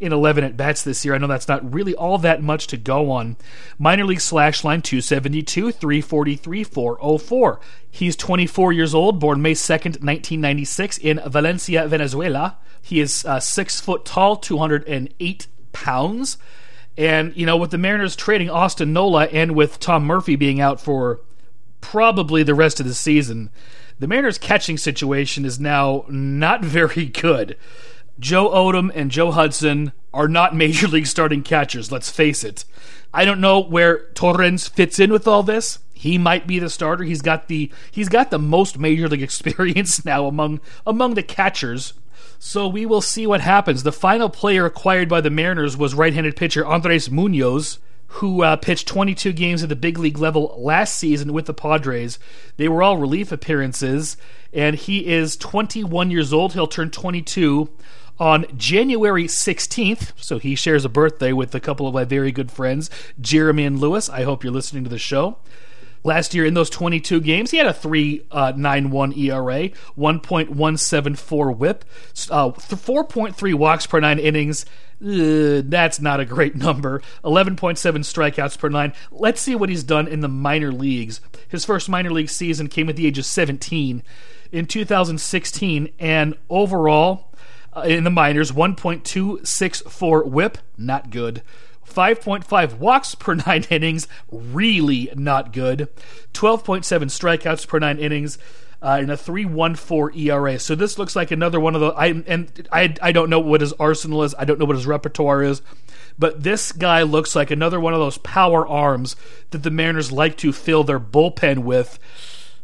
in 0.00 0.12
11 0.12 0.44
at 0.44 0.56
bats 0.56 0.82
this 0.82 1.04
year. 1.04 1.14
I 1.14 1.18
know 1.18 1.26
that's 1.26 1.48
not 1.48 1.72
really 1.72 1.94
all 1.94 2.18
that 2.18 2.42
much 2.42 2.66
to 2.68 2.76
go 2.76 3.10
on. 3.10 3.36
Minor 3.78 4.04
league 4.04 4.20
slash 4.20 4.64
line 4.64 4.82
272, 4.82 5.72
343, 5.72 6.64
404. 6.64 7.60
He's 7.90 8.16
24 8.16 8.72
years 8.72 8.94
old, 8.94 9.20
born 9.20 9.40
May 9.42 9.52
2nd, 9.52 10.02
1996, 10.02 10.98
in 10.98 11.20
Valencia, 11.26 11.86
Venezuela. 11.86 12.58
He 12.82 13.00
is 13.00 13.24
uh, 13.24 13.40
six 13.40 13.80
foot 13.80 14.04
tall, 14.04 14.36
208 14.36 15.46
pounds 15.72 16.38
And, 16.96 17.36
you 17.36 17.46
know, 17.46 17.56
with 17.56 17.70
the 17.70 17.78
Mariners 17.78 18.14
trading 18.16 18.48
Austin 18.48 18.92
Nola 18.92 19.24
and 19.26 19.54
with 19.54 19.80
Tom 19.80 20.04
Murphy 20.04 20.36
being 20.36 20.60
out 20.60 20.80
for 20.80 21.20
probably 21.80 22.42
the 22.42 22.54
rest 22.54 22.80
of 22.80 22.86
the 22.86 22.94
season, 22.94 23.50
the 23.98 24.06
Mariners' 24.06 24.38
catching 24.38 24.78
situation 24.78 25.44
is 25.44 25.58
now 25.58 26.04
not 26.08 26.64
very 26.64 27.06
good. 27.06 27.56
Joe 28.18 28.50
Odom 28.50 28.90
and 28.94 29.10
Joe 29.10 29.30
Hudson 29.30 29.92
are 30.12 30.28
not 30.28 30.54
major 30.54 30.88
league 30.88 31.06
starting 31.06 31.42
catchers, 31.42 31.90
let's 31.90 32.10
face 32.10 32.44
it. 32.44 32.64
I 33.12 33.24
don't 33.24 33.40
know 33.40 33.60
where 33.60 34.06
Torrens 34.14 34.68
fits 34.68 34.98
in 34.98 35.12
with 35.12 35.28
all 35.28 35.42
this. 35.42 35.78
He 35.92 36.18
might 36.18 36.46
be 36.46 36.58
the 36.58 36.68
starter. 36.68 37.04
He's 37.04 37.22
got 37.22 37.48
the 37.48 37.70
he's 37.90 38.08
got 38.08 38.30
the 38.30 38.38
most 38.38 38.78
major 38.78 39.08
league 39.08 39.22
experience 39.30 40.04
now 40.04 40.26
among 40.26 40.60
among 40.86 41.14
the 41.14 41.22
catchers. 41.22 41.94
So 42.38 42.68
we 42.68 42.84
will 42.84 43.00
see 43.00 43.26
what 43.26 43.40
happens. 43.40 43.82
The 43.82 43.92
final 43.92 44.28
player 44.28 44.66
acquired 44.66 45.08
by 45.08 45.20
the 45.20 45.30
Mariners 45.30 45.76
was 45.76 45.94
right-handed 45.94 46.36
pitcher 46.36 46.66
Andres 46.66 47.10
Munoz, 47.10 47.78
who 48.08 48.42
uh, 48.42 48.56
pitched 48.56 48.86
22 48.86 49.32
games 49.32 49.62
at 49.62 49.70
the 49.70 49.76
big 49.76 49.98
league 49.98 50.18
level 50.18 50.54
last 50.58 50.96
season 50.96 51.32
with 51.32 51.46
the 51.46 51.54
Padres. 51.54 52.18
They 52.58 52.68
were 52.68 52.82
all 52.82 52.98
relief 52.98 53.32
appearances, 53.32 54.18
and 54.52 54.76
he 54.76 55.06
is 55.06 55.36
21 55.36 56.10
years 56.10 56.32
old. 56.32 56.52
He'll 56.52 56.66
turn 56.66 56.90
22 56.90 57.70
on 58.18 58.46
January 58.56 59.24
16th. 59.24 60.12
So 60.16 60.38
he 60.38 60.54
shares 60.54 60.84
a 60.84 60.88
birthday 60.88 61.32
with 61.32 61.54
a 61.54 61.60
couple 61.60 61.86
of 61.86 61.94
my 61.94 62.04
very 62.04 62.32
good 62.32 62.50
friends, 62.50 62.90
Jeremy 63.20 63.64
and 63.64 63.78
Lewis. 63.78 64.08
I 64.08 64.22
hope 64.22 64.44
you're 64.44 64.52
listening 64.52 64.84
to 64.84 64.90
the 64.90 64.98
show. 64.98 65.38
Last 66.06 66.34
year 66.34 66.44
in 66.44 66.52
those 66.52 66.68
22 66.68 67.22
games, 67.22 67.50
he 67.50 67.56
had 67.56 67.66
a 67.66 67.72
3.91 67.72 68.30
uh, 68.30 69.18
ERA, 69.18 69.70
1.174 69.96 71.56
WHIP, 71.56 71.84
uh, 72.30 72.50
4.3 72.50 73.54
walks 73.54 73.86
per 73.86 74.00
nine 74.00 74.18
innings. 74.18 74.66
Uh, 75.02 75.62
that's 75.64 76.00
not 76.02 76.20
a 76.20 76.26
great 76.26 76.54
number. 76.56 77.00
11.7 77.24 77.78
strikeouts 77.78 78.58
per 78.58 78.68
nine. 78.68 78.92
Let's 79.10 79.40
see 79.40 79.54
what 79.54 79.70
he's 79.70 79.82
done 79.82 80.06
in 80.06 80.20
the 80.20 80.28
minor 80.28 80.72
leagues. 80.72 81.22
His 81.48 81.64
first 81.64 81.88
minor 81.88 82.10
league 82.10 82.28
season 82.28 82.68
came 82.68 82.90
at 82.90 82.96
the 82.96 83.06
age 83.06 83.18
of 83.18 83.24
17 83.24 84.02
in 84.52 84.66
2016, 84.66 85.88
and 85.98 86.34
overall 86.50 87.33
in 87.82 88.04
the 88.04 88.10
minors, 88.10 88.52
1.264 88.52 90.26
WHIP, 90.26 90.58
not 90.78 91.10
good. 91.10 91.42
5.5 91.88 92.78
walks 92.78 93.14
per 93.14 93.34
nine 93.46 93.64
innings, 93.70 94.08
really 94.30 95.10
not 95.14 95.52
good. 95.52 95.88
12.7 96.32 96.82
strikeouts 96.84 97.66
per 97.66 97.78
nine 97.78 97.98
innings. 97.98 98.38
Uh, 98.82 98.98
and 99.00 99.10
a 99.10 99.16
3.14 99.16 100.14
ERA. 100.14 100.58
So 100.58 100.74
this 100.74 100.98
looks 100.98 101.16
like 101.16 101.30
another 101.30 101.58
one 101.58 101.74
of 101.74 101.80
the. 101.80 101.86
I 101.92 102.08
and 102.26 102.68
I 102.70 102.94
I 103.00 103.12
don't 103.12 103.30
know 103.30 103.40
what 103.40 103.62
his 103.62 103.72
arsenal 103.74 104.24
is. 104.24 104.34
I 104.38 104.44
don't 104.44 104.58
know 104.58 104.66
what 104.66 104.76
his 104.76 104.86
repertoire 104.86 105.42
is, 105.42 105.62
but 106.18 106.42
this 106.42 106.70
guy 106.70 107.00
looks 107.00 107.34
like 107.34 107.50
another 107.50 107.80
one 107.80 107.94
of 107.94 108.00
those 108.00 108.18
power 108.18 108.68
arms 108.68 109.16
that 109.52 109.62
the 109.62 109.70
Mariners 109.70 110.12
like 110.12 110.36
to 110.38 110.52
fill 110.52 110.84
their 110.84 111.00
bullpen 111.00 111.60
with. 111.60 111.98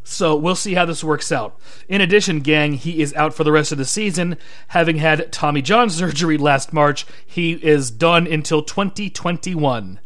So 0.03 0.35
we'll 0.35 0.57
see 0.57 0.75
how 0.75 0.85
this 0.87 1.05
works 1.05 1.31
out. 1.31 1.59
In 1.89 2.01
addition, 2.01 2.41
gang, 2.41 2.73
he 2.73 3.03
is 3.03 3.15
out 3.15 3.35
for 3.35 3.45
the 3.45 3.53
rest 3.53 3.71
of 3.71 3.79
the 3.79 3.85
season, 3.85 4.37
having 4.69 4.97
had 4.97 5.31
Tommy 5.33 5.63
John 5.63 5.91
surgery 5.91 6.39
last 6.39 6.73
March. 6.73 7.07
He 7.25 7.53
is 7.53 7.91
done 7.91 8.27
until 8.27 8.63
2021. 8.63 10.01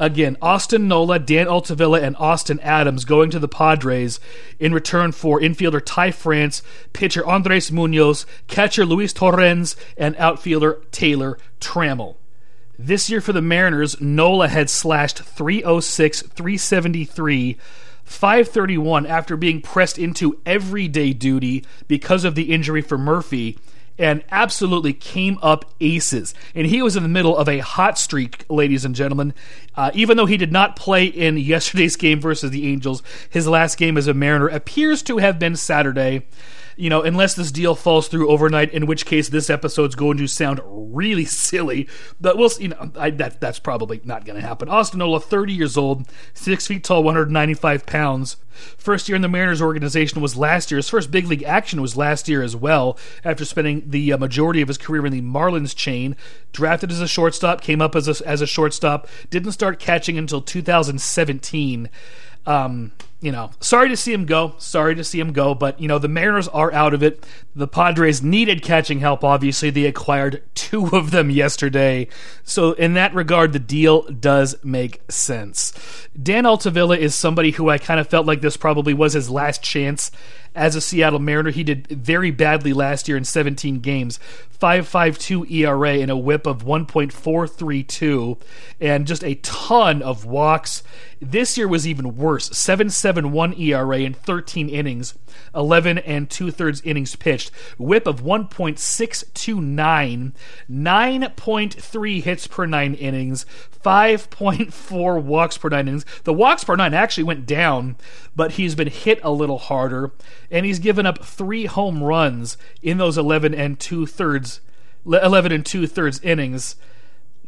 Again, 0.00 0.36
Austin 0.40 0.86
Nola, 0.86 1.18
Dan 1.18 1.48
Altavilla, 1.48 2.00
and 2.00 2.14
Austin 2.18 2.60
Adams 2.60 3.04
going 3.04 3.30
to 3.30 3.40
the 3.40 3.48
Padres 3.48 4.20
in 4.60 4.72
return 4.72 5.10
for 5.10 5.40
infielder 5.40 5.82
Ty 5.84 6.12
France, 6.12 6.62
pitcher 6.92 7.26
Andres 7.26 7.72
Munoz, 7.72 8.24
catcher 8.46 8.86
Luis 8.86 9.12
Torrens, 9.12 9.74
and 9.96 10.14
outfielder 10.16 10.80
Taylor 10.92 11.36
Trammell. 11.60 12.14
This 12.78 13.10
year 13.10 13.20
for 13.20 13.32
the 13.32 13.42
Mariners, 13.42 14.00
Nola 14.00 14.46
had 14.46 14.70
slashed 14.70 15.18
306, 15.18 16.22
373 16.22 17.58
531 18.08 19.06
after 19.06 19.36
being 19.36 19.60
pressed 19.60 19.98
into 19.98 20.40
everyday 20.46 21.12
duty 21.12 21.64
because 21.86 22.24
of 22.24 22.34
the 22.34 22.52
injury 22.52 22.80
for 22.80 22.96
Murphy 22.96 23.58
and 23.98 24.24
absolutely 24.30 24.92
came 24.92 25.38
up 25.42 25.64
aces. 25.80 26.32
And 26.54 26.66
he 26.66 26.80
was 26.82 26.96
in 26.96 27.02
the 27.02 27.08
middle 27.08 27.36
of 27.36 27.48
a 27.48 27.58
hot 27.58 27.98
streak, 27.98 28.44
ladies 28.48 28.84
and 28.84 28.94
gentlemen. 28.94 29.34
Uh, 29.76 29.90
even 29.92 30.16
though 30.16 30.26
he 30.26 30.36
did 30.36 30.52
not 30.52 30.76
play 30.76 31.04
in 31.04 31.36
yesterday's 31.36 31.96
game 31.96 32.20
versus 32.20 32.50
the 32.50 32.66
Angels, 32.66 33.02
his 33.28 33.46
last 33.46 33.76
game 33.76 33.98
as 33.98 34.06
a 34.06 34.14
Mariner 34.14 34.48
appears 34.48 35.02
to 35.02 35.18
have 35.18 35.38
been 35.38 35.56
Saturday 35.56 36.26
you 36.78 36.88
know, 36.88 37.02
unless 37.02 37.34
this 37.34 37.50
deal 37.50 37.74
falls 37.74 38.06
through 38.06 38.30
overnight, 38.30 38.72
in 38.72 38.86
which 38.86 39.04
case 39.04 39.28
this 39.28 39.50
episode's 39.50 39.96
going 39.96 40.16
to 40.16 40.28
sound 40.28 40.60
really 40.64 41.24
silly. 41.24 41.88
But 42.20 42.38
we'll, 42.38 42.50
see, 42.50 42.64
you 42.64 42.68
know, 42.68 42.92
I, 42.96 43.10
that 43.10 43.40
that's 43.40 43.58
probably 43.58 44.00
not 44.04 44.24
going 44.24 44.40
to 44.40 44.46
happen. 44.46 44.68
Austin 44.68 45.00
Nola, 45.00 45.18
30 45.18 45.52
years 45.52 45.76
old, 45.76 46.06
six 46.34 46.68
feet 46.68 46.84
tall, 46.84 47.02
195 47.02 47.84
pounds. 47.84 48.36
First 48.76 49.08
year 49.08 49.16
in 49.16 49.22
the 49.22 49.28
Mariners 49.28 49.60
organization 49.60 50.20
was 50.20 50.36
last 50.36 50.70
year. 50.70 50.76
His 50.76 50.88
first 50.88 51.10
big 51.10 51.26
league 51.26 51.42
action 51.42 51.82
was 51.82 51.96
last 51.96 52.28
year 52.28 52.42
as 52.42 52.54
well, 52.54 52.96
after 53.24 53.44
spending 53.44 53.82
the 53.84 54.12
uh, 54.12 54.18
majority 54.18 54.60
of 54.62 54.68
his 54.68 54.78
career 54.78 55.04
in 55.04 55.12
the 55.12 55.20
Marlins 55.20 55.74
chain. 55.74 56.14
Drafted 56.52 56.92
as 56.92 57.00
a 57.00 57.08
shortstop, 57.08 57.60
came 57.60 57.82
up 57.82 57.96
as 57.96 58.08
a, 58.08 58.26
as 58.26 58.40
a 58.40 58.46
shortstop, 58.46 59.08
didn't 59.30 59.52
start 59.52 59.80
catching 59.80 60.16
until 60.16 60.40
2017. 60.40 61.88
Um, 62.46 62.92
you 63.20 63.32
know, 63.32 63.50
sorry 63.60 63.88
to 63.88 63.96
see 63.96 64.12
him 64.12 64.26
go. 64.26 64.54
Sorry 64.58 64.94
to 64.94 65.02
see 65.02 65.18
him 65.18 65.32
go, 65.32 65.54
but 65.54 65.80
you 65.80 65.88
know, 65.88 65.98
the 65.98 66.08
Mariners 66.08 66.46
are 66.48 66.72
out 66.72 66.94
of 66.94 67.02
it. 67.02 67.26
The 67.54 67.66
Padres 67.66 68.22
needed 68.22 68.62
catching 68.62 69.00
help, 69.00 69.24
obviously. 69.24 69.70
They 69.70 69.86
acquired 69.86 70.42
two 70.54 70.86
of 70.88 71.10
them 71.10 71.28
yesterday. 71.28 72.06
So, 72.44 72.72
in 72.72 72.94
that 72.94 73.14
regard, 73.14 73.52
the 73.52 73.58
deal 73.58 74.02
does 74.02 74.54
make 74.62 75.00
sense. 75.10 75.72
Dan 76.20 76.46
Altavilla 76.46 76.96
is 76.96 77.14
somebody 77.14 77.50
who 77.52 77.68
I 77.68 77.78
kind 77.78 77.98
of 77.98 78.08
felt 78.08 78.26
like 78.26 78.40
this 78.40 78.56
probably 78.56 78.94
was 78.94 79.14
his 79.14 79.28
last 79.28 79.62
chance 79.62 80.12
as 80.54 80.74
a 80.74 80.80
Seattle 80.80 81.18
Mariner. 81.18 81.50
He 81.50 81.64
did 81.64 81.88
very 81.88 82.30
badly 82.30 82.72
last 82.72 83.08
year 83.08 83.16
in 83.16 83.24
17 83.24 83.80
games. 83.80 84.18
5.52 84.60 85.50
ERA 85.50 85.98
and 85.98 86.10
a 86.10 86.16
whip 86.16 86.46
of 86.46 86.64
1.432 86.64 88.40
and 88.80 89.06
just 89.06 89.22
a 89.22 89.36
ton 89.36 90.02
of 90.02 90.24
walks. 90.24 90.82
This 91.20 91.56
year 91.56 91.68
was 91.68 91.86
even 91.86 92.16
worse. 92.16 92.48
7.71 92.48 93.58
ERA 93.58 93.98
in 93.98 94.14
13 94.14 94.68
innings, 94.68 95.14
11 95.54 95.98
and 95.98 96.28
two 96.28 96.50
thirds 96.50 96.80
innings 96.82 97.14
pitched. 97.14 97.50
Whip 97.76 98.06
of 98.06 98.22
1.629, 98.22 100.32
9.3 100.70 102.22
hits 102.22 102.46
per 102.46 102.66
nine 102.66 102.94
innings, 102.94 103.46
5.4 103.84 105.22
walks 105.22 105.58
per 105.58 105.68
nine 105.68 105.88
innings. 105.88 106.06
The 106.24 106.32
walks 106.32 106.64
per 106.64 106.76
nine 106.76 106.94
actually 106.94 107.24
went 107.24 107.46
down, 107.46 107.96
but 108.34 108.52
he's 108.52 108.74
been 108.74 108.88
hit 108.88 109.20
a 109.22 109.30
little 109.30 109.58
harder, 109.58 110.12
and 110.50 110.64
he's 110.64 110.78
given 110.78 111.06
up 111.06 111.24
three 111.24 111.66
home 111.66 112.02
runs 112.02 112.56
in 112.82 112.98
those 112.98 113.18
11 113.18 113.54
and 113.54 113.78
two 113.78 114.06
thirds, 114.06 114.60
11 115.06 115.52
and 115.52 115.64
two 115.64 115.86
thirds 115.86 116.20
innings. 116.20 116.76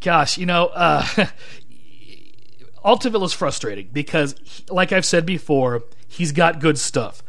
Gosh, 0.00 0.38
you 0.38 0.46
know, 0.46 0.66
uh, 0.68 1.06
Altavilla 2.84 3.26
is 3.26 3.32
frustrating 3.32 3.90
because, 3.92 4.34
like 4.70 4.92
I've 4.92 5.04
said 5.04 5.26
before, 5.26 5.84
he's 6.08 6.32
got 6.32 6.60
good 6.60 6.78
stuff. 6.78 7.22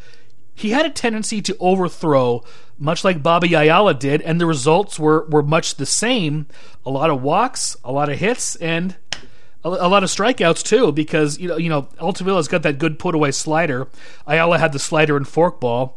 He 0.53 0.71
had 0.71 0.85
a 0.85 0.89
tendency 0.89 1.41
to 1.43 1.57
overthrow, 1.59 2.43
much 2.77 3.03
like 3.03 3.23
Bobby 3.23 3.53
Ayala 3.53 3.93
did, 3.93 4.21
and 4.21 4.39
the 4.39 4.45
results 4.45 4.99
were, 4.99 5.25
were 5.29 5.43
much 5.43 5.75
the 5.75 5.85
same. 5.85 6.47
A 6.85 6.89
lot 6.89 7.09
of 7.09 7.21
walks, 7.21 7.75
a 7.83 7.91
lot 7.91 8.09
of 8.09 8.19
hits, 8.19 8.55
and 8.57 8.95
a, 9.63 9.87
lot 9.87 10.03
of 10.03 10.09
strikeouts 10.09 10.63
too. 10.63 10.91
Because 10.91 11.39
you 11.39 11.47
know, 11.47 11.57
you 11.57 11.69
know, 11.69 11.87
Altavilla's 11.99 12.47
got 12.47 12.63
that 12.63 12.77
good 12.79 12.99
put 12.99 13.15
away 13.15 13.31
slider. 13.31 13.87
Ayala 14.27 14.57
had 14.57 14.73
the 14.73 14.79
slider 14.79 15.17
and 15.17 15.25
forkball 15.25 15.93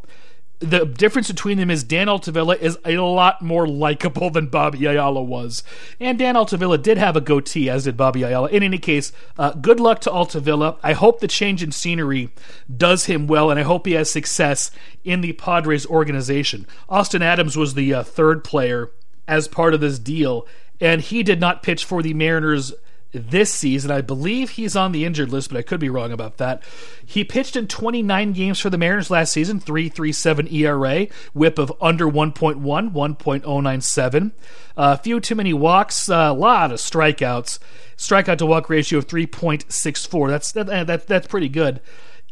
the 0.61 0.87
difference 0.87 1.29
between 1.29 1.59
them 1.59 1.71
is 1.71 1.85
Dan 1.85 2.09
Altavilla 2.09 2.57
is 2.57 2.79
a 2.85 2.97
lot 2.99 3.43
more 3.43 3.67
likable 3.67 4.31
than 4.31 4.47
Bobby 4.47 4.87
Ayala 4.87 5.23
was. 5.23 5.63
And 6.01 6.19
Dan 6.19 6.37
Altavilla 6.37 6.79
did 6.79 6.97
have 6.97 7.17
a 7.17 7.21
goatee, 7.21 7.69
as 7.69 7.85
did 7.85 7.97
Bobby 7.97 8.23
Ayala. 8.23 8.49
In 8.49 8.63
any 8.63 8.79
case, 8.79 9.13
uh, 9.37 9.53
good 9.53 9.81
luck 9.81 10.01
to 10.03 10.11
Altavilla. 10.11 10.79
I 10.83 10.93
hope 10.93 11.21
the 11.21 11.29
change 11.29 11.63
in 11.63 11.73
scenery 11.73 12.31
does 12.75 13.07
him 13.07 13.27
well, 13.27 13.51
and 13.51 13.59
I 13.59 13.65
hope 13.65 13.87
he 13.87 13.93
has 13.93 14.11
success 14.11 14.71
in 15.05 15.21
the 15.21 15.33
Padres 15.33 15.87
organization. 15.87 16.67
Austin 16.89 17.23
Adams 17.23 17.57
was 17.57 17.75
the 17.75 17.93
uh, 17.93 18.03
third 18.03 18.45
player 18.45 18.91
as 19.27 19.49
part 19.49 19.75
of 19.75 19.81
this 19.81 19.99
deal, 19.99 20.47
and 20.81 21.01
he 21.01 21.23
did 21.23 21.41
not 21.41 21.63
pitch 21.63 21.85
for 21.85 22.03
the 22.03 22.15
Mariners 22.15 22.73
this 23.15 23.53
season. 23.53 23.91
I 23.91 24.01
believe 24.01 24.51
he's 24.51 24.77
on 24.77 24.93
the 24.93 25.05
injured 25.05 25.31
list, 25.31 25.51
but 25.51 25.59
I 25.59 25.63
could 25.63 25.81
be 25.81 25.89
wrong 25.89 26.13
about 26.13 26.39
that. 26.39 26.63
He 27.05 27.25
pitched 27.25 27.57
in 27.57 27.69
29 27.69 28.33
games 28.33 28.61
for 28.61 28.71
the 28.71 28.79
Mariners 28.79 29.11
last 29.11 29.33
season, 29.33 29.61
3.37 29.61 30.53
ERA, 30.53 31.07
whip 31.33 31.59
of 31.59 31.73
under 31.81 32.07
1.1, 32.07 32.61
1.097. 32.63 34.33
A 34.77 34.81
uh, 34.81 34.97
few 34.97 35.21
too 35.21 35.35
many 35.35 35.55
walks, 35.55 36.09
a 36.09 36.17
uh, 36.17 36.35
lot 36.35 36.73
of 36.73 36.79
strikeouts. 36.79 37.59
Strikeout 37.97 38.39
to 38.39 38.47
walk 38.47 38.69
ratio 38.69 38.99
of 38.99 39.07
3.64. 39.07 40.29
That's 40.29 40.53
that, 40.53 40.87
that 40.87 41.07
that's 41.07 41.29
pretty 41.29 41.49
good 41.49 41.81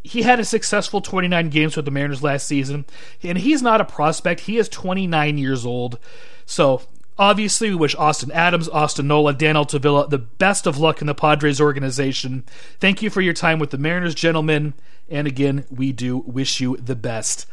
he 0.04 0.22
had 0.22 0.40
a 0.40 0.44
successful 0.44 1.00
29 1.00 1.48
games 1.48 1.76
with 1.76 1.84
the 1.84 1.90
Mariners 1.90 2.24
last 2.24 2.46
season, 2.46 2.84
and 3.22 3.38
he's 3.38 3.62
not 3.62 3.80
a 3.80 3.84
prospect. 3.84 4.40
He 4.40 4.58
is 4.58 4.68
29 4.68 5.38
years 5.38 5.64
old. 5.64 5.98
So 6.44 6.82
Obviously, 7.18 7.68
we 7.70 7.76
wish 7.76 7.94
Austin 7.96 8.30
Adams, 8.32 8.68
Austin 8.68 9.06
Nola, 9.06 9.34
Dan 9.34 9.56
Altavilla 9.56 10.08
the 10.08 10.18
best 10.18 10.66
of 10.66 10.78
luck 10.78 11.00
in 11.00 11.06
the 11.06 11.14
Padres 11.14 11.60
organization. 11.60 12.44
Thank 12.80 13.02
you 13.02 13.10
for 13.10 13.20
your 13.20 13.34
time 13.34 13.58
with 13.58 13.70
the 13.70 13.78
Mariners, 13.78 14.14
gentlemen. 14.14 14.74
And 15.10 15.26
again, 15.26 15.64
we 15.70 15.92
do 15.92 16.18
wish 16.18 16.60
you 16.60 16.76
the 16.78 16.96
best. 16.96 17.46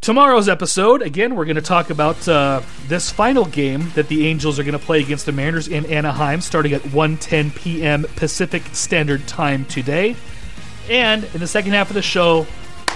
Tomorrow's 0.00 0.48
episode, 0.48 1.02
again, 1.02 1.34
we're 1.34 1.44
going 1.44 1.56
to 1.56 1.62
talk 1.62 1.90
about 1.90 2.26
uh, 2.28 2.62
this 2.86 3.10
final 3.10 3.44
game 3.44 3.90
that 3.96 4.06
the 4.06 4.28
Angels 4.28 4.58
are 4.58 4.62
going 4.62 4.78
to 4.78 4.84
play 4.84 5.00
against 5.00 5.26
the 5.26 5.32
Mariners 5.32 5.66
in 5.66 5.84
Anaheim, 5.86 6.40
starting 6.40 6.72
at 6.72 6.82
1:10 6.82 7.54
p.m. 7.56 8.06
Pacific 8.14 8.62
Standard 8.72 9.26
Time 9.26 9.64
today. 9.64 10.14
And 10.88 11.24
in 11.34 11.40
the 11.40 11.48
second 11.48 11.72
half 11.72 11.90
of 11.90 11.94
the 11.94 12.02
show, 12.02 12.46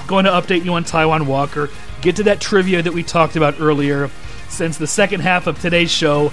going 0.07 0.25
to 0.25 0.31
update 0.31 0.65
you 0.65 0.75
on 0.75 0.85
Taijuan 0.85 1.27
Walker, 1.27 1.71
get 2.01 2.17
to 2.17 2.23
that 2.23 2.41
trivia 2.41 2.83
that 2.83 2.93
we 2.93 3.03
talked 3.03 3.35
about 3.35 3.61
earlier, 3.61 4.09
since 4.53 4.77
the 4.77 4.87
second 4.87 5.21
half 5.21 5.47
of 5.47 5.61
today's 5.61 5.91
show 5.91 6.33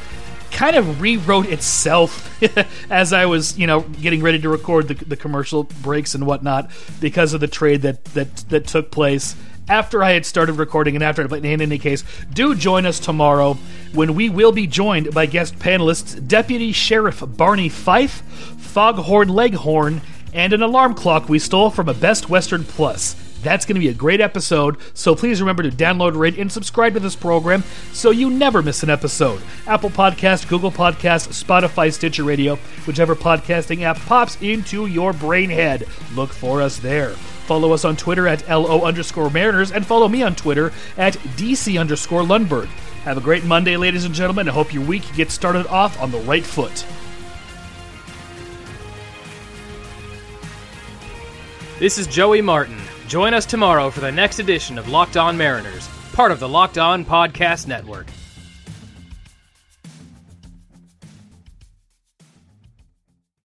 kind 0.51 0.75
of 0.75 0.99
rewrote 0.99 1.47
itself 1.47 2.41
as 2.91 3.13
I 3.13 3.25
was, 3.25 3.57
you 3.57 3.67
know, 3.67 3.81
getting 3.81 4.21
ready 4.21 4.39
to 4.39 4.49
record 4.49 4.87
the, 4.87 4.93
the 4.93 5.15
commercial 5.15 5.63
breaks 5.63 6.15
and 6.15 6.25
whatnot 6.25 6.71
because 6.99 7.33
of 7.33 7.39
the 7.39 7.47
trade 7.47 7.83
that 7.83 8.03
that 8.05 8.35
that 8.49 8.67
took 8.67 8.91
place 8.91 9.35
after 9.69 10.03
I 10.03 10.13
had 10.13 10.25
started 10.25 10.53
recording 10.53 10.95
and 10.95 11.03
after, 11.03 11.27
but 11.27 11.45
in 11.45 11.61
any 11.61 11.77
case, 11.77 12.03
do 12.33 12.55
join 12.55 12.85
us 12.85 12.99
tomorrow 12.99 13.53
when 13.93 14.15
we 14.15 14.29
will 14.29 14.51
be 14.51 14.65
joined 14.65 15.13
by 15.13 15.27
guest 15.27 15.59
panelists 15.59 16.27
Deputy 16.27 16.71
Sheriff 16.71 17.23
Barney 17.25 17.69
Fife, 17.69 18.23
Foghorn 18.57 19.29
Leghorn, 19.29 20.01
and 20.33 20.53
an 20.53 20.63
alarm 20.63 20.95
clock 20.95 21.29
we 21.29 21.39
stole 21.39 21.69
from 21.69 21.87
a 21.87 21.93
Best 21.93 22.29
Western 22.29 22.63
Plus. 22.63 23.15
That's 23.41 23.65
going 23.65 23.75
to 23.75 23.79
be 23.79 23.87
a 23.87 23.93
great 23.93 24.19
episode, 24.19 24.77
so 24.93 25.15
please 25.15 25.41
remember 25.41 25.63
to 25.63 25.69
download, 25.69 26.17
rate, 26.17 26.37
and 26.37 26.51
subscribe 26.51 26.93
to 26.93 26.99
this 26.99 27.15
program 27.15 27.63
so 27.93 28.11
you 28.11 28.29
never 28.29 28.61
miss 28.61 28.83
an 28.83 28.89
episode. 28.89 29.41
Apple 29.65 29.89
Podcast, 29.89 30.49
Google 30.49 30.71
Podcast, 30.71 31.29
Spotify, 31.29 31.93
Stitcher 31.93 32.23
Radio, 32.23 32.57
whichever 32.85 33.15
podcasting 33.15 33.81
app 33.83 33.97
pops 33.99 34.41
into 34.41 34.87
your 34.87 35.13
brain 35.13 35.49
head. 35.49 35.87
Look 36.15 36.31
for 36.31 36.61
us 36.61 36.79
there. 36.79 37.11
Follow 37.11 37.71
us 37.71 37.85
on 37.85 37.95
Twitter 37.95 38.27
at 38.27 38.47
LO 38.47 38.81
underscore 38.81 39.29
Mariners 39.29 39.71
and 39.71 39.85
follow 39.85 40.07
me 40.07 40.21
on 40.21 40.35
Twitter 40.35 40.71
at 40.97 41.13
DC 41.37 41.79
underscore 41.79 42.21
Lundberg. 42.21 42.67
Have 43.05 43.17
a 43.17 43.21
great 43.21 43.45
Monday, 43.45 43.77
ladies 43.77 44.05
and 44.05 44.13
gentlemen. 44.13 44.49
I 44.49 44.51
hope 44.51 44.73
your 44.73 44.83
week 44.83 45.03
gets 45.15 45.33
started 45.33 45.65
off 45.67 45.99
on 46.01 46.11
the 46.11 46.19
right 46.19 46.45
foot. 46.45 46.85
This 51.79 51.97
is 51.97 52.07
Joey 52.07 52.41
Martin. 52.41 52.77
Join 53.09 53.33
us 53.33 53.47
tomorrow 53.47 53.89
for 53.89 54.01
the 54.01 54.11
next 54.11 54.37
edition 54.37 54.77
of 54.77 54.87
Locked 54.87 55.17
On 55.17 55.35
Mariners, 55.35 55.87
part 56.13 56.31
of 56.31 56.39
the 56.39 56.47
Locked 56.47 56.77
On 56.77 57.03
Podcast 57.03 57.65
Network. 57.65 58.05